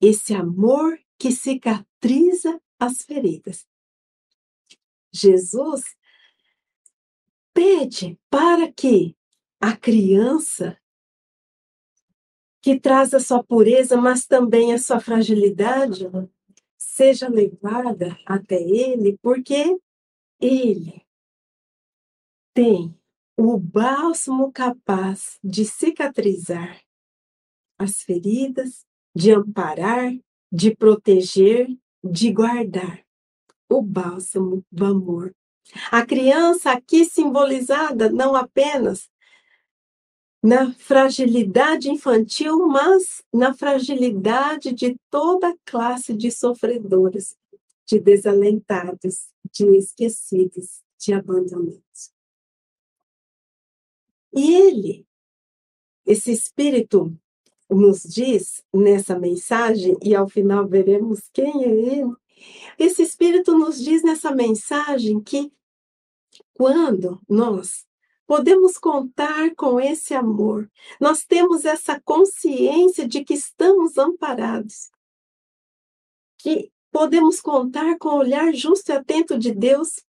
esse 0.00 0.34
amor 0.34 0.98
que 1.18 1.30
cicatriza 1.30 2.60
as 2.78 3.02
feridas. 3.02 3.66
Jesus 5.12 5.96
pede 7.52 8.18
para 8.28 8.70
que 8.72 9.16
a 9.60 9.76
criança 9.76 10.78
que 12.60 12.80
traz 12.80 13.12
a 13.12 13.20
sua 13.20 13.44
pureza, 13.44 13.96
mas 13.96 14.26
também 14.26 14.72
a 14.72 14.78
sua 14.78 14.98
fragilidade, 14.98 16.06
seja 16.78 17.28
levada 17.28 18.18
até 18.24 18.54
ele, 18.54 19.18
porque 19.20 19.78
ele 20.40 21.04
tem 22.54 22.98
o 23.36 23.58
bálsamo 23.58 24.50
capaz 24.52 25.38
de 25.44 25.64
cicatrizar 25.64 26.80
as 27.78 28.00
feridas 28.02 28.86
de 29.14 29.32
amparar, 29.32 30.12
de 30.50 30.74
proteger, 30.74 31.68
de 32.02 32.32
guardar. 32.32 33.04
o 33.68 33.82
bálsamo 33.82 34.64
do 34.70 34.84
amor. 34.84 35.34
A 35.90 36.04
criança 36.04 36.70
aqui 36.70 37.04
simbolizada 37.04 38.10
não 38.10 38.36
apenas 38.36 39.10
na 40.42 40.72
fragilidade 40.74 41.88
infantil, 41.88 42.66
mas 42.66 43.24
na 43.32 43.54
fragilidade 43.54 44.72
de 44.74 44.96
toda 45.10 45.56
classe 45.64 46.12
de 46.12 46.30
sofredores, 46.30 47.34
de 47.86 47.98
desalentados, 47.98 49.30
de 49.50 49.64
esquecidos, 49.76 50.82
de 50.98 51.14
abandonados. 51.14 52.12
E 54.34 54.54
ele, 54.54 55.06
esse 56.04 56.30
espírito, 56.30 57.18
nos 57.70 58.02
diz 58.02 58.62
nessa 58.72 59.18
mensagem, 59.18 59.96
e 60.02 60.14
ao 60.14 60.28
final 60.28 60.66
veremos 60.66 61.28
quem 61.32 61.64
é 61.64 61.68
ele. 61.68 62.14
Esse 62.78 63.02
espírito 63.02 63.56
nos 63.56 63.82
diz 63.82 64.02
nessa 64.02 64.30
mensagem 64.30 65.20
que 65.20 65.52
quando 66.52 67.20
nós 67.28 67.86
podemos 68.26 68.78
contar 68.78 69.54
com 69.54 69.78
esse 69.80 70.14
amor, 70.14 70.70
nós 71.00 71.24
temos 71.24 71.64
essa 71.64 72.00
consciência 72.00 73.06
de 73.06 73.24
que 73.24 73.34
estamos 73.34 73.98
amparados, 73.98 74.90
que 76.38 76.72
podemos 76.90 77.40
contar 77.40 77.98
com 77.98 78.10
o 78.10 78.18
olhar 78.18 78.54
justo 78.54 78.90
e 78.90 78.92
atento 78.92 79.38
de 79.38 79.52
Deus, 79.52 80.04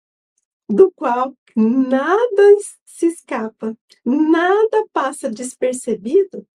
do 0.68 0.90
qual 0.92 1.36
nada 1.54 2.56
se 2.84 3.06
escapa, 3.06 3.76
nada 4.04 4.86
passa 4.92 5.30
despercebido. 5.30 6.46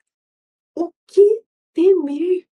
O 0.80 0.94
que 1.08 1.44
temer? 1.74 2.48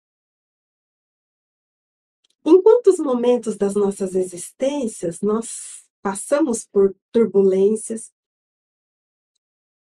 Em 2.43 2.59
quantos 2.59 2.97
momentos 2.97 3.55
das 3.55 3.75
nossas 3.75 4.15
existências 4.15 5.21
nós 5.21 5.87
passamos 6.01 6.65
por 6.65 6.95
turbulências, 7.11 8.11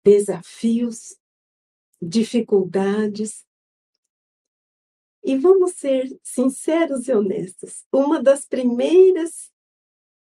desafios, 0.03 1.17
dificuldades. 2.01 3.47
E 5.23 5.37
vamos 5.37 5.75
ser 5.75 6.19
sinceros 6.21 7.07
e 7.07 7.13
honestos. 7.13 7.85
Uma 7.93 8.21
das 8.21 8.45
primeiras 8.45 9.53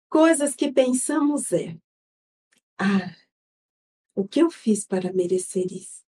coisas 0.07 0.55
que 0.55 0.71
pensamos 0.71 1.51
é: 1.51 1.75
ah, 2.77 3.15
o 4.13 4.27
que 4.27 4.43
eu 4.43 4.51
fiz 4.51 4.85
para 4.85 5.11
merecer 5.11 5.65
isso? 5.71 6.04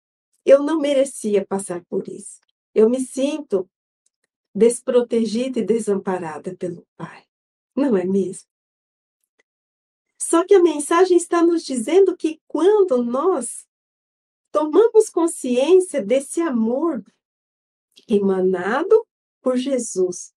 Eu 0.47 0.63
não 0.63 0.79
merecia 0.79 1.45
passar 1.45 1.85
por 1.87 2.09
isso. 2.09 2.39
Eu 2.73 2.89
me 2.89 3.01
sinto 3.01 3.69
desprotegida 4.55 5.59
e 5.59 5.65
desamparada 5.65 6.55
pelo 6.55 6.87
Pai. 6.97 7.25
Não 7.75 7.97
é 7.97 8.05
mesmo? 8.05 8.49
Só 10.17 10.47
que 10.47 10.55
a 10.55 10.63
mensagem 10.63 11.17
está 11.17 11.43
nos 11.43 11.65
dizendo 11.65 12.17
que 12.17 12.41
quando 12.47 13.03
nós 13.03 13.67
tomamos 14.53 15.11
consciência 15.11 16.01
desse 16.01 16.41
amor 16.41 17.05
emanado 18.09 19.07
por 19.43 19.57
Jesus, 19.57 20.33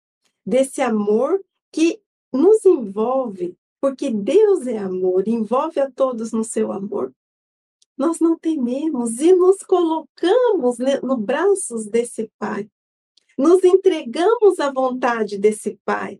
desse 0.45 0.81
amor 0.81 1.43
que 1.71 2.01
nos 2.33 2.65
envolve, 2.65 3.57
porque 3.79 4.09
Deus 4.09 4.67
é 4.67 4.77
amor, 4.77 5.27
envolve 5.27 5.79
a 5.79 5.89
todos 5.89 6.31
no 6.31 6.43
seu 6.43 6.71
amor. 6.71 7.13
Nós 7.99 8.21
não 8.21 8.39
tememos 8.39 9.19
e 9.19 9.33
nos 9.33 9.61
colocamos 9.61 10.77
no 11.03 11.17
braços 11.17 11.85
desse 11.85 12.31
Pai. 12.39 12.71
Nos 13.37 13.61
entregamos 13.61 14.57
à 14.57 14.71
vontade 14.71 15.37
desse 15.37 15.77
Pai. 15.83 16.17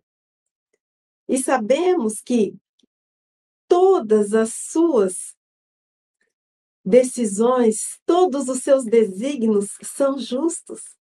E 1.26 1.38
sabemos 1.38 2.20
que 2.20 2.54
todas 3.66 4.34
as 4.34 4.52
suas 4.52 5.34
decisões, 6.84 7.98
todos 8.04 8.50
os 8.50 8.62
seus 8.62 8.84
desígnios 8.84 9.78
são 9.82 10.18
justos. 10.18 10.98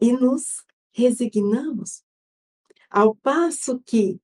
E 0.00 0.12
nos 0.12 0.64
resignamos. 0.90 2.02
Ao 2.90 3.14
passo 3.14 3.78
que, 3.86 4.20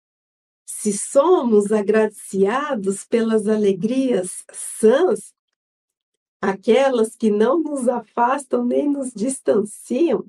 se 0.71 0.97
somos 0.97 1.73
agraciados 1.73 3.05
pelas 3.05 3.47
alegrias 3.47 4.45
sãs, 4.53 5.35
aquelas 6.41 7.15
que 7.15 7.31
não 7.31 7.61
nos 7.61 7.87
afastam 7.87 8.65
nem 8.65 8.89
nos 8.89 9.13
distanciam 9.13 10.25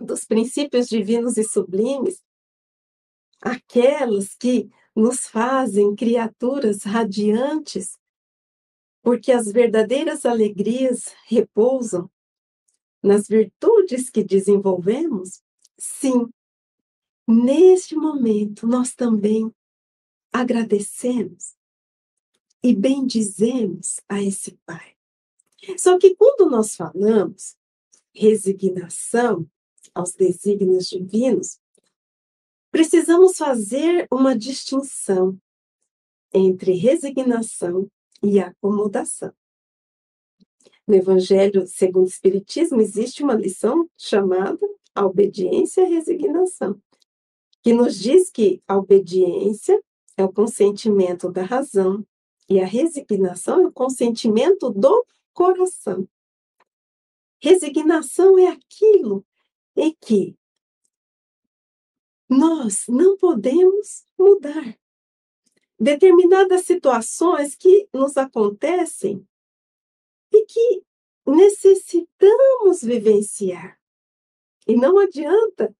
dos 0.00 0.24
princípios 0.24 0.88
divinos 0.88 1.36
e 1.36 1.44
sublimes, 1.44 2.20
aquelas 3.40 4.34
que 4.34 4.68
nos 4.96 5.28
fazem 5.28 5.94
criaturas 5.94 6.82
radiantes, 6.82 7.96
porque 9.00 9.30
as 9.30 9.52
verdadeiras 9.52 10.24
alegrias 10.24 11.14
repousam 11.26 12.10
nas 13.02 13.28
virtudes 13.28 14.10
que 14.10 14.24
desenvolvemos, 14.24 15.40
sim, 15.78 16.28
neste 17.26 17.94
momento 17.94 18.66
nós 18.66 18.94
também 18.94 19.52
agradecemos 20.32 21.54
e 22.62 22.74
bendizemos 22.74 24.00
a 24.08 24.22
esse 24.22 24.52
Pai. 24.64 24.96
Só 25.76 25.98
que 25.98 26.14
quando 26.14 26.48
nós 26.50 26.74
falamos 26.74 27.56
resignação 28.14 29.46
aos 29.94 30.12
desígnios 30.12 30.88
divinos, 30.88 31.60
Precisamos 32.72 33.36
fazer 33.36 34.08
uma 34.10 34.34
distinção 34.34 35.38
entre 36.32 36.72
resignação 36.72 37.86
e 38.22 38.40
acomodação. 38.40 39.30
No 40.88 40.94
Evangelho 40.94 41.66
segundo 41.66 42.06
o 42.06 42.08
Espiritismo 42.08 42.80
existe 42.80 43.22
uma 43.22 43.34
lição 43.34 43.86
chamada 43.94 44.66
a 44.94 45.04
obediência 45.04 45.84
a 45.84 45.86
resignação, 45.86 46.80
que 47.62 47.72
nos 47.72 47.98
diz 47.98 48.28
que 48.28 48.62
a 48.66 48.76
obediência 48.76 49.80
é 50.16 50.24
o 50.24 50.32
consentimento 50.32 51.30
da 51.30 51.42
razão 51.42 52.04
e 52.48 52.60
a 52.60 52.66
resignação 52.66 53.62
é 53.62 53.66
o 53.68 53.72
consentimento 53.72 54.70
do 54.70 55.06
coração. 55.32 56.08
Resignação 57.40 58.38
é 58.38 58.48
aquilo 58.48 59.24
em 59.76 59.96
que 60.00 60.36
nós 62.28 62.84
não 62.88 63.16
podemos 63.16 64.04
mudar. 64.18 64.78
Determinadas 65.78 66.64
situações 66.64 67.54
que 67.54 67.88
nos 67.92 68.16
acontecem 68.16 69.26
e 70.32 70.46
que 70.46 70.84
necessitamos 71.26 72.82
vivenciar. 72.82 73.78
E 74.66 74.76
não 74.76 74.98
adianta 74.98 75.74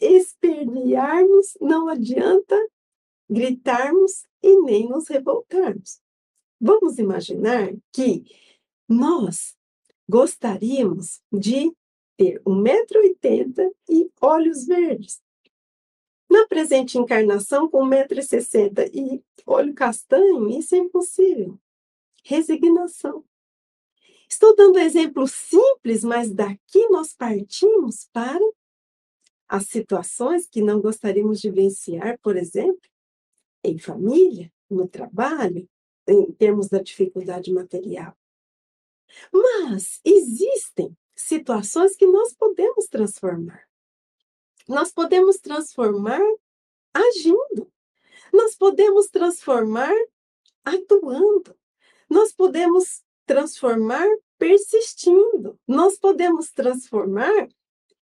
espernearmos, 0.00 1.56
não 1.60 1.88
adianta 1.88 2.56
gritarmos 3.28 4.26
e 4.42 4.60
nem 4.62 4.88
nos 4.88 5.08
revoltarmos. 5.08 6.00
Vamos 6.60 6.98
imaginar 6.98 7.72
que 7.92 8.24
nós 8.88 9.56
gostaríamos 10.08 11.20
de 11.32 11.74
ter 12.16 12.40
1,80m 12.42 13.70
e 13.88 14.10
olhos 14.20 14.66
verdes. 14.66 15.22
Na 16.30 16.46
presente 16.46 16.98
encarnação, 16.98 17.68
com 17.68 17.84
1,60m 17.84 18.90
e 18.92 19.22
olho 19.46 19.74
castanho, 19.74 20.48
isso 20.48 20.74
é 20.74 20.78
impossível. 20.78 21.58
Resignação. 22.24 23.24
Estou 24.28 24.56
dando 24.56 24.78
exemplos 24.78 25.32
simples, 25.32 26.02
mas 26.02 26.30
daqui 26.32 26.88
nós 26.88 27.12
partimos 27.12 28.08
para 28.12 28.40
as 29.54 29.68
situações 29.68 30.48
que 30.48 30.60
não 30.60 30.80
gostaríamos 30.80 31.40
de 31.40 31.48
vivenciar, 31.48 32.18
por 32.20 32.36
exemplo, 32.36 32.90
em 33.62 33.78
família, 33.78 34.52
no 34.68 34.88
trabalho, 34.88 35.70
em 36.08 36.32
termos 36.32 36.68
da 36.68 36.82
dificuldade 36.82 37.52
material. 37.52 38.18
Mas 39.32 40.00
existem 40.04 40.96
situações 41.14 41.94
que 41.94 42.04
nós 42.04 42.32
podemos 42.32 42.86
transformar. 42.88 43.62
Nós 44.66 44.90
podemos 44.90 45.36
transformar 45.36 46.20
agindo. 46.92 47.72
Nós 48.32 48.56
podemos 48.56 49.06
transformar 49.06 49.94
atuando. 50.64 51.56
Nós 52.10 52.32
podemos 52.32 53.04
transformar 53.24 54.08
persistindo. 54.36 55.56
Nós 55.64 55.96
podemos 55.96 56.50
transformar 56.50 57.48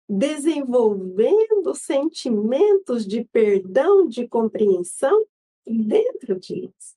desenvolvendo 0.08 1.74
sentimentos 1.74 3.06
de 3.06 3.24
perdão, 3.24 4.08
de 4.08 4.26
compreensão 4.26 5.26
dentro 5.66 6.38
de. 6.40 6.96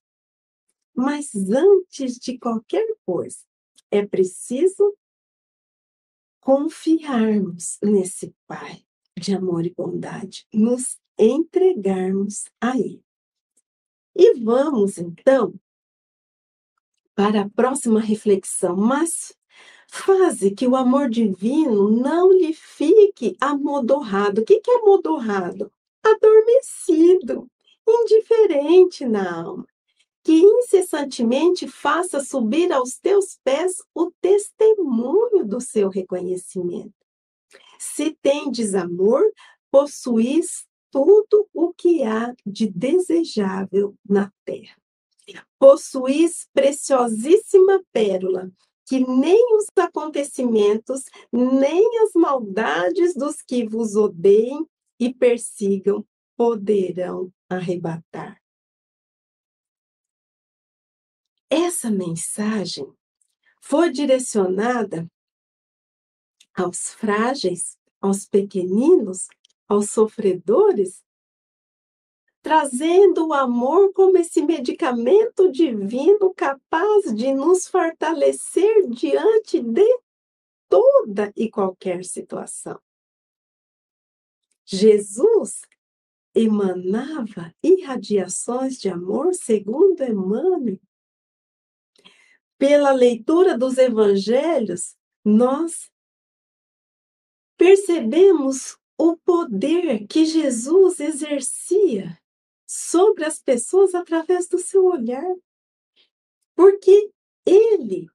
Mas 0.96 1.34
antes 1.50 2.18
de 2.18 2.38
qualquer 2.38 2.88
coisa, 3.06 3.40
é 3.90 4.06
preciso 4.06 4.96
confiarmos 6.40 7.78
nesse 7.84 8.34
Pai 8.48 8.84
de 9.18 9.36
amor 9.36 9.66
e 9.66 9.74
bondade, 9.74 10.48
nos 10.52 11.00
entregarmos 11.18 12.46
a 12.60 12.78
Ele. 12.78 13.04
E 14.16 14.40
vamos, 14.40 14.98
então, 14.98 15.54
para 17.14 17.42
a 17.42 17.50
próxima 17.50 18.00
reflexão, 18.00 18.76
mas 18.76 19.38
faze 19.92 20.52
que 20.52 20.66
o 20.66 20.76
amor 20.76 21.10
divino 21.10 21.92
não 21.92 22.32
lhe 22.32 22.54
fique 22.54 23.36
amodorrado. 23.42 24.42
O 24.42 24.46
que 24.46 24.62
é 24.66 24.76
amodorrado? 24.78 25.70
Adormecido, 26.02 27.48
indiferente 27.86 29.06
na 29.06 29.44
alma 29.44 29.68
que 30.24 30.34
incessantemente 30.34 31.68
faça 31.68 32.24
subir 32.24 32.72
aos 32.72 32.98
teus 32.98 33.40
pés 33.44 33.78
o 33.94 34.12
testemunho 34.22 35.44
do 35.44 35.60
seu 35.60 35.90
reconhecimento. 35.90 36.94
Se 37.80 38.16
tendes 38.22 38.76
amor, 38.76 39.24
possuís 39.72 40.68
tudo 40.92 41.50
o 41.54 41.74
que 41.74 42.04
há 42.04 42.36
de 42.46 42.68
desejável 42.68 43.96
na 44.08 44.32
terra. 44.46 44.78
Possuís 45.58 46.48
preciosíssima 46.54 47.82
pérola, 47.92 48.52
que 48.92 49.00
nem 49.00 49.56
os 49.56 49.68
acontecimentos, 49.78 51.06
nem 51.32 52.00
as 52.00 52.12
maldades 52.14 53.14
dos 53.16 53.42
que 53.42 53.66
vos 53.66 53.96
odeiem 53.96 54.68
e 55.00 55.14
persigam 55.14 56.06
poderão 56.36 57.32
arrebatar. 57.48 58.38
Essa 61.50 61.90
mensagem 61.90 62.86
foi 63.62 63.92
direcionada 63.92 65.10
aos 66.54 66.94
frágeis, 66.94 67.78
aos 68.02 68.26
pequeninos, 68.26 69.28
aos 69.70 69.90
sofredores, 69.90 71.02
trazendo 72.42 73.28
o 73.28 73.34
amor 73.34 73.94
como 73.94 74.18
esse 74.18 74.42
medicamento 74.42 75.52
divino 75.52 76.34
capaz 76.34 77.14
de 77.14 77.34
nos 77.34 77.68
fortalecer 77.68 78.88
diante 78.90 79.62
de 79.62 79.88
toda 80.68 81.32
e 81.36 81.50
qualquer 81.50 82.04
situação. 82.04 82.80
Jesus 84.66 85.62
emanava 86.34 87.54
irradiações 87.62 88.80
de 88.80 88.90
amor, 88.90 89.34
segundo 89.34 90.02
Emmanuel, 90.04 90.80
pela 92.58 92.92
leitura 92.92 93.58
dos 93.58 93.78
evangelhos, 93.78 94.96
nós 95.26 95.92
percebemos 97.58 98.78
o 98.98 99.18
poder 99.18 100.06
que 100.08 100.26
Jesus 100.26 101.00
exercia 101.00 102.21
sobre 102.72 103.26
as 103.26 103.38
pessoas 103.38 103.94
através 103.94 104.48
do 104.48 104.58
seu 104.58 104.86
olhar. 104.86 105.36
Porque 106.56 107.12
ele 107.46 108.10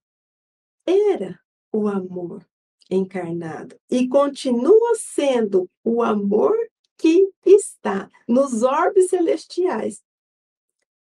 era 0.87 1.39
o 1.71 1.87
amor 1.87 2.49
encarnado 2.91 3.79
e 3.91 4.09
continua 4.09 4.95
sendo 4.95 5.71
o 5.85 6.03
amor 6.03 6.57
que 6.97 7.31
está 7.45 8.11
nos 8.27 8.63
orbes 8.63 9.11
celestiais, 9.11 10.03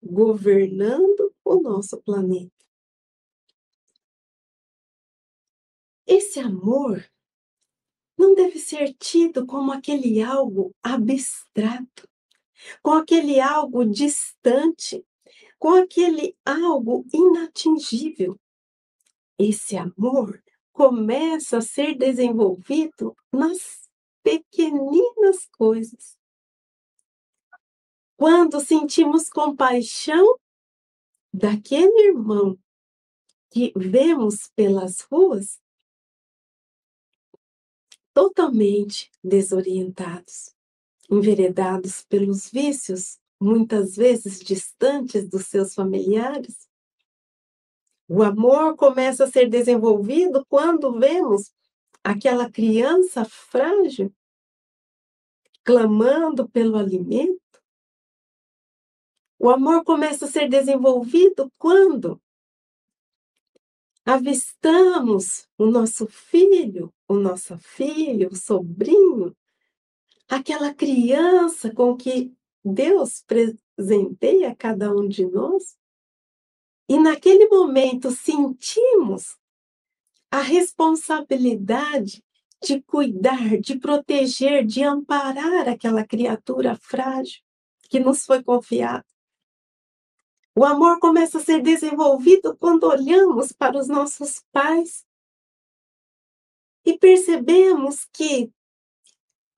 governando 0.01 1.35
o 1.43 1.61
nosso 1.61 2.01
planeta. 2.01 2.55
Esse 6.07 6.39
amor 6.39 7.05
não 8.17 8.33
deve 8.33 8.59
ser 8.59 8.93
tido 8.93 9.45
como 9.45 9.73
aquele 9.73 10.21
algo 10.21 10.73
abstrato, 10.81 12.07
com 12.81 12.91
aquele 12.91 13.39
algo 13.39 13.85
distante, 13.85 15.05
com 15.57 15.73
aquele 15.73 16.35
algo 16.45 17.05
inatingível. 17.13 18.39
Esse 19.37 19.77
amor 19.77 20.41
começa 20.71 21.57
a 21.57 21.61
ser 21.61 21.95
desenvolvido 21.95 23.15
nas 23.31 23.89
pequeninas 24.23 25.47
coisas. 25.57 26.17
Quando 28.15 28.59
sentimos 28.59 29.29
compaixão 29.29 30.37
daquele 31.33 32.09
irmão 32.09 32.57
que 33.49 33.73
vemos 33.75 34.49
pelas 34.55 35.01
ruas, 35.01 35.59
totalmente 38.13 39.09
desorientados, 39.23 40.53
enveredados 41.11 42.05
pelos 42.05 42.49
vícios, 42.49 43.19
muitas 43.39 43.97
vezes 43.97 44.39
distantes 44.39 45.27
dos 45.27 45.47
seus 45.47 45.73
familiares. 45.73 46.69
O 48.07 48.23
amor 48.23 48.77
começa 48.77 49.25
a 49.25 49.31
ser 49.31 49.49
desenvolvido 49.49 50.45
quando 50.47 50.97
vemos 50.97 51.51
aquela 52.03 52.49
criança 52.49 53.25
frágil 53.25 54.13
clamando 55.63 56.49
pelo 56.49 56.77
alimento. 56.77 57.39
O 59.37 59.49
amor 59.49 59.83
começa 59.83 60.25
a 60.25 60.27
ser 60.27 60.47
desenvolvido 60.49 61.51
quando 61.57 62.21
avistamos 64.05 65.47
o 65.57 65.65
nosso 65.65 66.07
filho, 66.07 66.93
o 67.07 67.15
nosso 67.15 67.57
filho, 67.57 68.29
o 68.29 68.35
sobrinho, 68.35 69.35
aquela 70.31 70.73
criança 70.73 71.73
com 71.73 71.97
que 71.97 72.33
Deus 72.63 73.21
presenteia 73.27 74.55
cada 74.55 74.89
um 74.95 75.05
de 75.05 75.25
nós, 75.25 75.77
e 76.87 76.97
naquele 76.97 77.49
momento 77.49 78.11
sentimos 78.11 79.37
a 80.31 80.39
responsabilidade 80.39 82.23
de 82.63 82.81
cuidar, 82.81 83.57
de 83.59 83.77
proteger, 83.77 84.65
de 84.65 84.81
amparar 84.81 85.67
aquela 85.67 86.07
criatura 86.07 86.77
frágil 86.77 87.41
que 87.89 87.99
nos 87.99 88.23
foi 88.23 88.41
confiada. 88.41 89.05
O 90.55 90.63
amor 90.63 90.99
começa 90.99 91.39
a 91.39 91.41
ser 91.41 91.61
desenvolvido 91.61 92.55
quando 92.55 92.85
olhamos 92.85 93.51
para 93.51 93.77
os 93.77 93.89
nossos 93.89 94.41
pais 94.53 95.05
e 96.85 96.97
percebemos 96.97 98.05
que, 98.13 98.49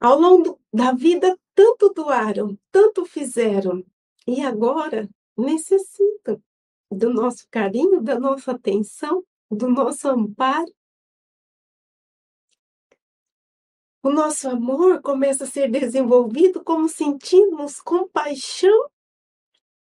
ao 0.04 0.20
longo 0.20 0.60
da 0.74 0.92
vida, 0.92 1.40
tanto 1.56 1.94
doaram, 1.94 2.60
tanto 2.70 3.06
fizeram, 3.06 3.86
e 4.28 4.42
agora 4.42 5.10
necessitam 5.38 6.44
do 6.92 7.10
nosso 7.14 7.48
carinho, 7.50 8.02
da 8.02 8.20
nossa 8.20 8.52
atenção, 8.52 9.24
do 9.50 9.70
nosso 9.70 10.10
amparo. 10.10 10.70
O 14.04 14.10
nosso 14.10 14.50
amor 14.50 15.02
começa 15.02 15.46
a 15.46 15.48
ser 15.48 15.72
desenvolvido 15.72 16.62
como 16.62 16.90
sentimos 16.90 17.80
compaixão 17.80 18.90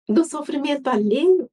do 0.08 0.24
sofrimento 0.24 0.88
alheio, 0.88 1.50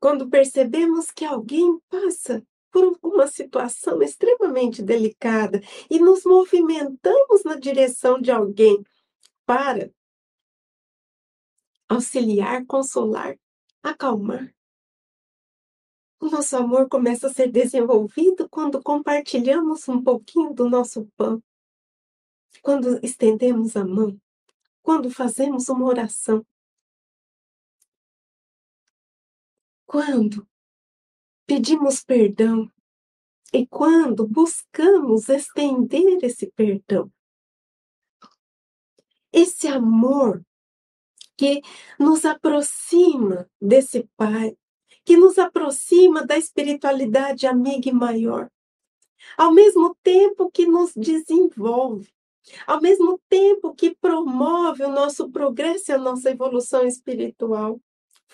quando 0.00 0.28
percebemos 0.28 1.12
que 1.12 1.24
alguém 1.24 1.78
passa 1.88 2.44
por 2.76 2.98
uma 3.02 3.26
situação 3.26 4.02
extremamente 4.02 4.82
delicada 4.82 5.62
e 5.88 5.98
nos 5.98 6.24
movimentamos 6.24 7.42
na 7.42 7.56
direção 7.56 8.20
de 8.20 8.30
alguém 8.30 8.84
para 9.46 9.90
auxiliar, 11.88 12.66
consolar, 12.66 13.38
acalmar. 13.82 14.54
O 16.20 16.28
nosso 16.28 16.54
amor 16.54 16.86
começa 16.86 17.28
a 17.28 17.32
ser 17.32 17.50
desenvolvido 17.50 18.46
quando 18.46 18.82
compartilhamos 18.82 19.88
um 19.88 20.02
pouquinho 20.02 20.52
do 20.52 20.68
nosso 20.68 21.06
pão, 21.16 21.42
quando 22.60 23.02
estendemos 23.02 23.74
a 23.74 23.86
mão, 23.86 24.20
quando 24.82 25.10
fazemos 25.10 25.70
uma 25.70 25.86
oração, 25.86 26.44
quando 29.86 30.46
pedimos 31.46 32.02
perdão 32.02 32.70
e 33.52 33.66
quando 33.66 34.26
buscamos 34.26 35.28
estender 35.28 36.18
esse 36.22 36.50
perdão. 36.52 37.10
Esse 39.32 39.68
amor 39.68 40.42
que 41.36 41.60
nos 41.98 42.24
aproxima 42.24 43.48
desse 43.60 44.08
Pai, 44.16 44.56
que 45.04 45.16
nos 45.16 45.38
aproxima 45.38 46.26
da 46.26 46.36
espiritualidade 46.36 47.46
amiga 47.46 47.88
e 47.88 47.92
maior, 47.92 48.50
ao 49.36 49.52
mesmo 49.52 49.96
tempo 50.02 50.50
que 50.50 50.66
nos 50.66 50.92
desenvolve, 50.94 52.10
ao 52.66 52.80
mesmo 52.80 53.20
tempo 53.28 53.74
que 53.74 53.94
promove 53.94 54.84
o 54.84 54.90
nosso 54.92 55.30
progresso 55.30 55.90
e 55.90 55.94
a 55.94 55.98
nossa 55.98 56.30
evolução 56.30 56.86
espiritual, 56.86 57.80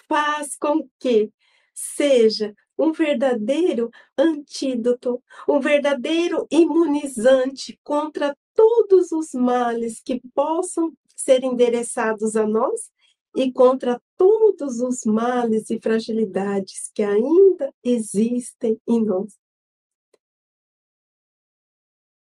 faz 0.09 0.57
com 0.57 0.89
que 0.99 1.33
seja 1.75 2.55
um 2.79 2.93
verdadeiro 2.93 3.91
antídoto, 4.17 5.23
um 5.49 5.61
verdadeiro 5.61 6.47
imunizante 6.51 7.79
contra 7.83 8.37
todos 8.55 9.13
os 9.13 9.33
males 9.33 10.01
que 10.01 10.21
possam 10.35 10.93
ser 11.15 11.45
endereçados 11.45 12.37
a 12.37 12.47
nós 12.47 12.91
e 13.37 13.51
contra 13.53 14.01
todos 14.17 14.81
os 14.81 15.05
males 15.05 15.71
e 15.71 15.81
fragilidades 15.81 16.91
que 16.95 17.03
ainda 17.03 17.73
existem 17.83 18.79
em 18.87 19.05
nós. 19.05 19.39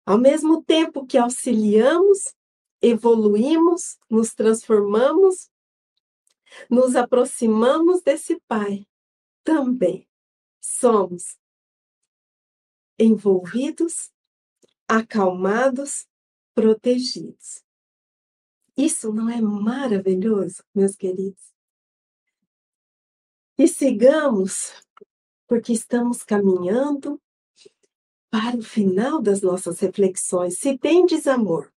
Ao 0.05 0.17
mesmo 0.17 0.63
tempo 0.63 1.05
que 1.05 1.17
auxiliamos, 1.17 2.33
evoluímos, 2.81 3.97
nos 4.09 4.33
transformamos, 4.33 5.49
nos 6.69 6.95
aproximamos 6.95 8.01
desse 8.01 8.39
Pai, 8.47 8.85
também 9.43 10.07
somos 10.65 11.37
envolvidos, 12.97 14.11
acalmados, 14.87 16.07
protegidos. 16.53 17.63
Isso 18.75 19.13
não 19.13 19.29
é 19.29 19.39
maravilhoso, 19.39 20.63
meus 20.73 20.95
queridos? 20.95 21.53
E 23.57 23.67
sigamos, 23.67 24.73
porque 25.47 25.71
estamos 25.71 26.23
caminhando 26.23 27.21
para 28.29 28.57
o 28.57 28.61
final 28.61 29.21
das 29.21 29.41
nossas 29.41 29.79
reflexões. 29.79 30.57
Se 30.57 30.77
tendes 30.77 31.25
amor, 31.25 31.73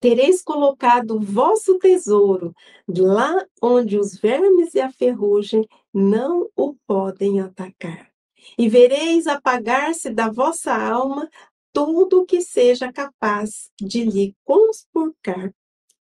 tereis 0.00 0.42
colocado 0.42 1.16
o 1.16 1.20
vosso 1.20 1.78
tesouro 1.78 2.54
lá 2.88 3.44
onde 3.62 3.98
os 3.98 4.18
vermes 4.18 4.74
e 4.74 4.80
a 4.80 4.90
ferrugem 4.90 5.66
não 5.92 6.48
o 6.56 6.74
podem 6.86 7.40
atacar. 7.40 8.10
E 8.56 8.68
vereis 8.68 9.26
apagar-se 9.26 10.10
da 10.10 10.30
vossa 10.30 10.72
alma 10.72 11.28
tudo 11.72 12.24
que 12.24 12.40
seja 12.40 12.92
capaz 12.92 13.70
de 13.80 14.04
lhe 14.04 14.34
conspurcar 14.44 15.52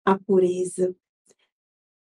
a 0.04 0.18
pureza. 0.18 0.94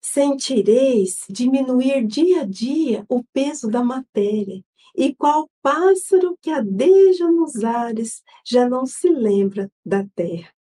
Sentireis 0.01 1.25
diminuir 1.29 2.07
dia 2.07 2.43
a 2.43 2.45
dia 2.45 3.05
o 3.09 3.23
peso 3.33 3.69
da 3.69 3.85
matéria, 3.85 4.65
e 4.97 5.15
qual 5.15 5.49
pássaro 5.63 6.37
que 6.41 6.51
adeja 6.51 7.31
nos 7.31 7.63
ares 7.63 8.23
já 8.45 8.69
não 8.69 8.85
se 8.85 9.09
lembra 9.09 9.71
da 9.85 10.05
terra. 10.15 10.53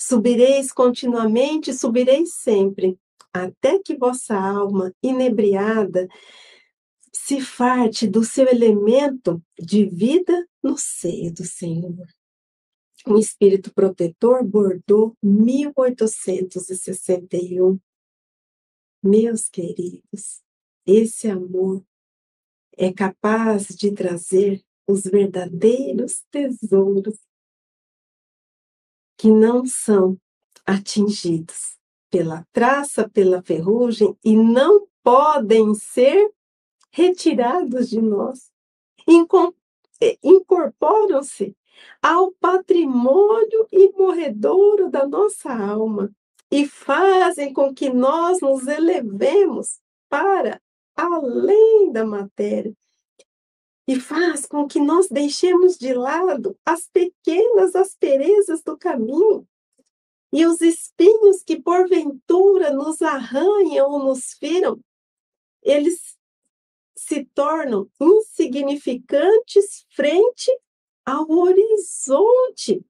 Subireis 0.00 0.72
continuamente, 0.72 1.74
subireis 1.74 2.34
sempre, 2.34 2.98
até 3.32 3.78
que 3.78 3.96
vossa 3.96 4.34
alma 4.34 4.92
inebriada 5.02 6.08
se 7.12 7.40
farte 7.40 8.08
do 8.08 8.24
seu 8.24 8.48
elemento 8.48 9.42
de 9.58 9.84
vida 9.84 10.48
no 10.62 10.78
seio 10.78 11.32
do 11.32 11.44
Senhor 11.44 12.06
um 13.06 13.18
espírito 13.18 13.72
protetor, 13.72 14.44
Bordeaux, 14.44 15.14
1861. 15.22 17.80
Meus 19.02 19.48
queridos, 19.48 20.42
esse 20.86 21.26
amor 21.28 21.82
é 22.76 22.92
capaz 22.92 23.68
de 23.68 23.92
trazer 23.92 24.62
os 24.86 25.04
verdadeiros 25.04 26.22
tesouros 26.30 27.18
que 29.20 29.30
não 29.30 29.66
são 29.66 30.16
atingidos 30.64 31.76
pela 32.10 32.42
traça, 32.54 33.06
pela 33.06 33.42
ferrugem 33.42 34.16
e 34.24 34.34
não 34.34 34.88
podem 35.02 35.74
ser 35.74 36.32
retirados 36.90 37.90
de 37.90 38.00
nós. 38.00 38.50
Incorporam-se 40.24 41.54
ao 42.00 42.32
patrimônio 42.32 43.68
imorredouro 43.70 44.88
da 44.88 45.06
nossa 45.06 45.52
alma 45.52 46.10
e 46.50 46.66
fazem 46.66 47.52
com 47.52 47.74
que 47.74 47.90
nós 47.90 48.40
nos 48.40 48.66
elevemos 48.66 49.80
para 50.08 50.58
além 50.96 51.92
da 51.92 52.06
matéria 52.06 52.74
e 53.90 53.98
faz 53.98 54.46
com 54.46 54.68
que 54.68 54.78
nós 54.78 55.08
deixemos 55.08 55.76
de 55.76 55.92
lado 55.92 56.56
as 56.64 56.86
pequenas 56.86 57.74
asperezas 57.74 58.62
do 58.62 58.78
caminho 58.78 59.44
e 60.32 60.46
os 60.46 60.60
espinhos 60.60 61.42
que 61.42 61.60
porventura 61.60 62.72
nos 62.72 63.02
arranham 63.02 63.90
ou 63.90 64.04
nos 64.04 64.34
feram, 64.34 64.80
eles 65.60 66.16
se 66.96 67.24
tornam 67.34 67.90
insignificantes 68.00 69.84
frente 69.90 70.56
ao 71.04 71.28
horizonte 71.28 72.86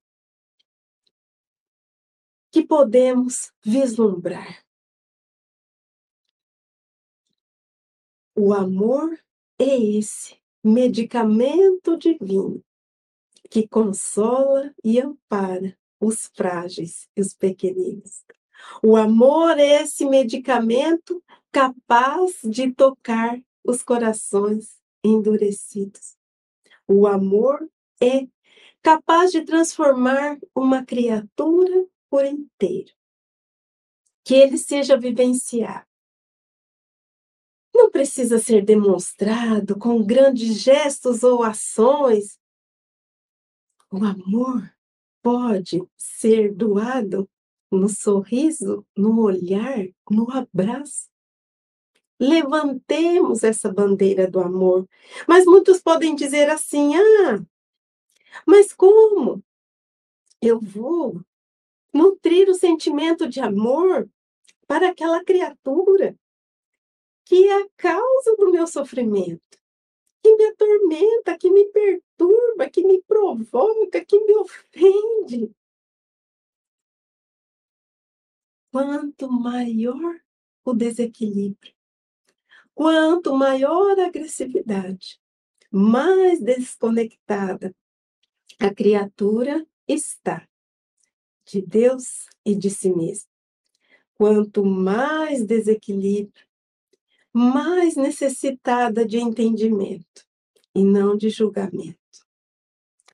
que 2.53 2.63
podemos 2.63 3.51
vislumbrar. 3.65 4.67
O 8.37 8.53
amor 8.53 9.19
é 9.59 9.79
esse 9.79 10.40
medicamento 10.63 11.97
divino 11.97 12.63
que 13.51 13.67
consola 13.67 14.73
e 14.85 15.01
ampara 15.01 15.77
os 16.01 16.31
frágeis 16.35 17.09
e 17.17 17.21
os 17.21 17.35
pequeninos. 17.35 18.25
O 18.83 18.97
amor 18.97 19.59
é 19.59 19.83
esse 19.83 20.05
medicamento 20.05 21.23
capaz 21.51 22.39
de 22.45 22.73
tocar 22.73 23.41
os 23.65 23.83
corações 23.83 24.79
endurecidos. 25.03 26.17
O 26.87 27.07
amor 27.07 27.69
é 28.01 28.27
capaz 28.83 29.33
de 29.33 29.43
transformar 29.43 30.39
uma 30.55 30.85
criatura 30.85 31.87
por 32.09 32.25
inteiro. 32.25 32.93
Que 34.25 34.35
ele 34.35 34.59
seja 34.59 34.97
vivenciado. 34.97 35.90
Não 37.81 37.91
precisa 37.91 38.39
ser 38.39 38.63
demonstrado 38.63 39.75
com 39.79 40.05
grandes 40.05 40.61
gestos 40.61 41.23
ou 41.23 41.43
ações. 41.43 42.39
O 43.91 44.05
amor 44.05 44.71
pode 45.23 45.83
ser 45.97 46.55
doado 46.55 47.27
no 47.73 47.89
sorriso, 47.89 48.87
no 48.95 49.23
olhar, 49.23 49.89
no 50.11 50.31
abraço. 50.31 51.09
Levantemos 52.21 53.43
essa 53.45 53.73
bandeira 53.73 54.31
do 54.31 54.41
amor. 54.41 54.87
Mas 55.27 55.47
muitos 55.47 55.81
podem 55.81 56.15
dizer 56.15 56.51
assim: 56.51 56.95
ah, 56.97 57.43
mas 58.47 58.75
como 58.75 59.43
eu 60.43 60.61
vou 60.61 61.25
nutrir 61.95 62.47
o 62.51 62.55
sentimento 62.55 63.27
de 63.27 63.41
amor 63.41 64.07
para 64.67 64.91
aquela 64.91 65.25
criatura 65.25 66.15
que 67.31 67.47
é 67.47 67.63
a 67.63 67.69
causa 67.77 68.35
do 68.37 68.51
meu 68.51 68.67
sofrimento, 68.67 69.57
que 70.21 70.35
me 70.35 70.47
atormenta, 70.47 71.39
que 71.39 71.49
me 71.49 71.65
perturba, 71.67 72.69
que 72.69 72.83
me 72.83 73.01
provoca, 73.03 74.05
que 74.05 74.19
me 74.19 74.35
ofende? 74.35 75.55
Quanto 78.73 79.31
maior 79.31 80.21
o 80.65 80.75
desequilíbrio, 80.75 81.73
quanto 82.75 83.33
maior 83.37 83.97
a 84.01 84.07
agressividade, 84.07 85.21
mais 85.71 86.41
desconectada 86.41 87.73
a 88.59 88.75
criatura 88.75 89.65
está 89.87 90.49
de 91.45 91.63
Deus 91.63 92.27
e 92.45 92.57
de 92.57 92.71
si 92.71 92.93
mesma. 92.93 93.31
Quanto 94.15 94.65
mais 94.65 95.45
desequilíbrio, 95.45 96.50
mais 97.33 97.97
necessitada 97.97 99.07
de 99.07 99.19
entendimento 99.19 100.27
e 100.75 100.85
não 100.85 101.17
de 101.17 101.31
julgamento. 101.31 101.99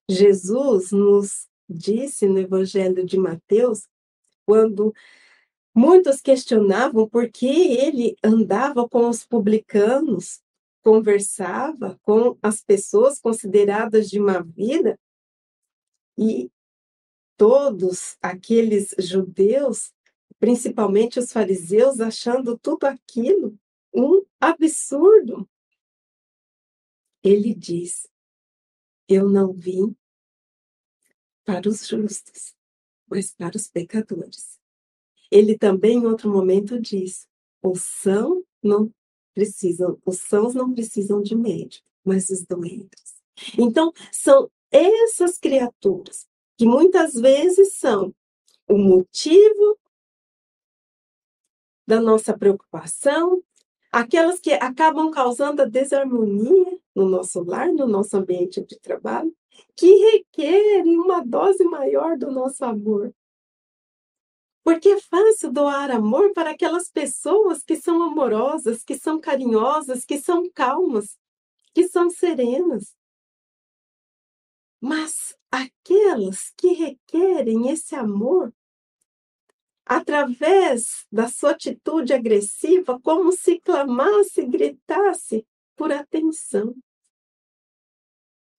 Jesus 0.09 0.91
nos 0.93 1.49
disse 1.69 2.27
no 2.27 2.39
Evangelho 2.39 3.05
de 3.05 3.19
Mateus, 3.19 3.89
quando 4.47 4.95
muitos 5.75 6.21
questionavam 6.21 7.09
por 7.09 7.29
que 7.31 7.47
ele 7.47 8.17
andava 8.23 8.89
com 8.89 9.09
os 9.09 9.27
publicanos, 9.27 10.41
conversava 10.83 11.99
com 12.03 12.39
as 12.41 12.63
pessoas 12.63 13.19
consideradas 13.19 14.09
de 14.09 14.21
má 14.21 14.41
vida, 14.41 14.99
e 16.17 16.51
todos 17.37 18.17
aqueles 18.23 18.95
judeus, 18.99 19.93
principalmente 20.39 21.19
os 21.19 21.33
fariseus, 21.33 22.01
achando 22.01 22.57
tudo 22.57 22.85
aquilo 22.85 23.59
um 23.97 24.25
absurdo. 24.39 25.49
Ele 27.23 27.55
diz: 27.55 28.07
Eu 29.09 29.29
não 29.29 29.53
vim 29.53 29.97
para 31.45 31.69
os 31.69 31.87
justos, 31.87 32.55
mas 33.09 33.33
para 33.33 33.57
os 33.57 33.69
pecadores. 33.69 34.61
Ele 35.31 35.57
também, 35.57 35.99
em 35.99 36.07
outro 36.07 36.31
momento, 36.31 36.81
diz: 36.81 37.27
os 37.63 37.83
são 37.83 38.45
não 38.63 38.93
precisam, 39.35 40.01
os 40.05 40.21
sãos 40.21 40.55
não 40.55 40.73
precisam 40.73 41.23
de 41.23 41.35
médico, 41.35 41.87
mas 42.05 42.29
os 42.29 42.45
doentes. 42.45 43.17
Então, 43.59 43.93
são 44.13 44.51
essas 44.71 45.39
criaturas 45.39 46.27
que 46.57 46.67
muitas 46.67 47.15
vezes 47.15 47.75
são 47.75 48.15
o 48.69 48.79
motivo 48.79 49.79
da 51.87 52.01
nossa 52.01 52.37
preocupação, 52.37 53.43
aquelas 53.97 54.39
que 54.39 54.53
acabam 54.53 55.11
causando 55.11 55.63
a 55.63 55.65
desarmonia 55.65 56.79
no 56.95 57.09
nosso 57.09 57.43
lar, 57.43 57.73
no 57.73 57.87
nosso 57.87 58.15
ambiente 58.15 58.61
de 58.63 58.79
trabalho, 58.79 59.35
que 59.75 59.87
requerem 60.13 60.99
uma 60.99 61.25
dose 61.25 61.65
maior 61.65 62.19
do 62.19 62.31
nosso 62.31 62.63
amor. 62.63 63.15
Porque 64.63 64.91
é 64.91 65.01
fácil 65.01 65.51
doar 65.51 65.91
amor 65.91 66.35
para 66.35 66.51
aquelas 66.51 66.91
pessoas 66.91 67.63
que 67.63 67.75
são 67.75 68.03
amorosas, 68.03 68.85
que 68.85 68.99
são 68.99 69.19
carinhosas, 69.19 70.05
que 70.05 70.19
são 70.19 70.51
calmas, 70.51 71.19
que 71.73 71.89
são 71.89 72.11
serenas. 72.11 72.95
Mas 74.79 75.35
aquelas 75.51 76.53
que 76.55 76.75
requerem 76.75 77.71
esse 77.71 77.95
amor, 77.95 78.53
através 79.87 81.07
da 81.13 81.29
sua 81.29 81.53
atitude 81.53 82.13
agressiva, 82.13 83.01
como 83.01 83.31
se 83.31 83.61
clamasse, 83.61 84.45
gritasse 84.45 85.47
por 85.77 85.93
atenção. 85.93 86.75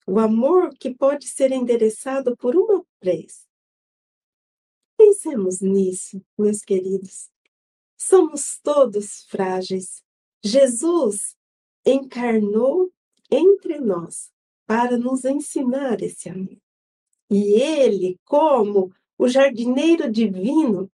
O 0.07 0.19
amor 0.19 0.73
que 0.77 0.95
pode 0.95 1.27
ser 1.27 1.51
endereçado 1.51 2.37
por 2.37 2.55
uma 2.55 2.81
prece. 2.97 3.45
Pensemos 4.97 5.59
nisso, 5.59 6.23
meus 6.37 6.61
queridos. 6.61 7.29
Somos 7.97 8.57
todos 8.63 9.23
frágeis. 9.23 10.01
Jesus 10.41 11.35
encarnou 11.85 12.89
entre 13.29 13.79
nós 13.79 14.31
para 14.65 14.97
nos 14.97 15.25
ensinar 15.25 16.01
esse 16.01 16.29
amor. 16.29 16.57
E 17.29 17.61
ele, 17.61 18.17
como 18.23 18.93
o 19.17 19.27
jardineiro 19.27 20.09
divino, 20.09 20.89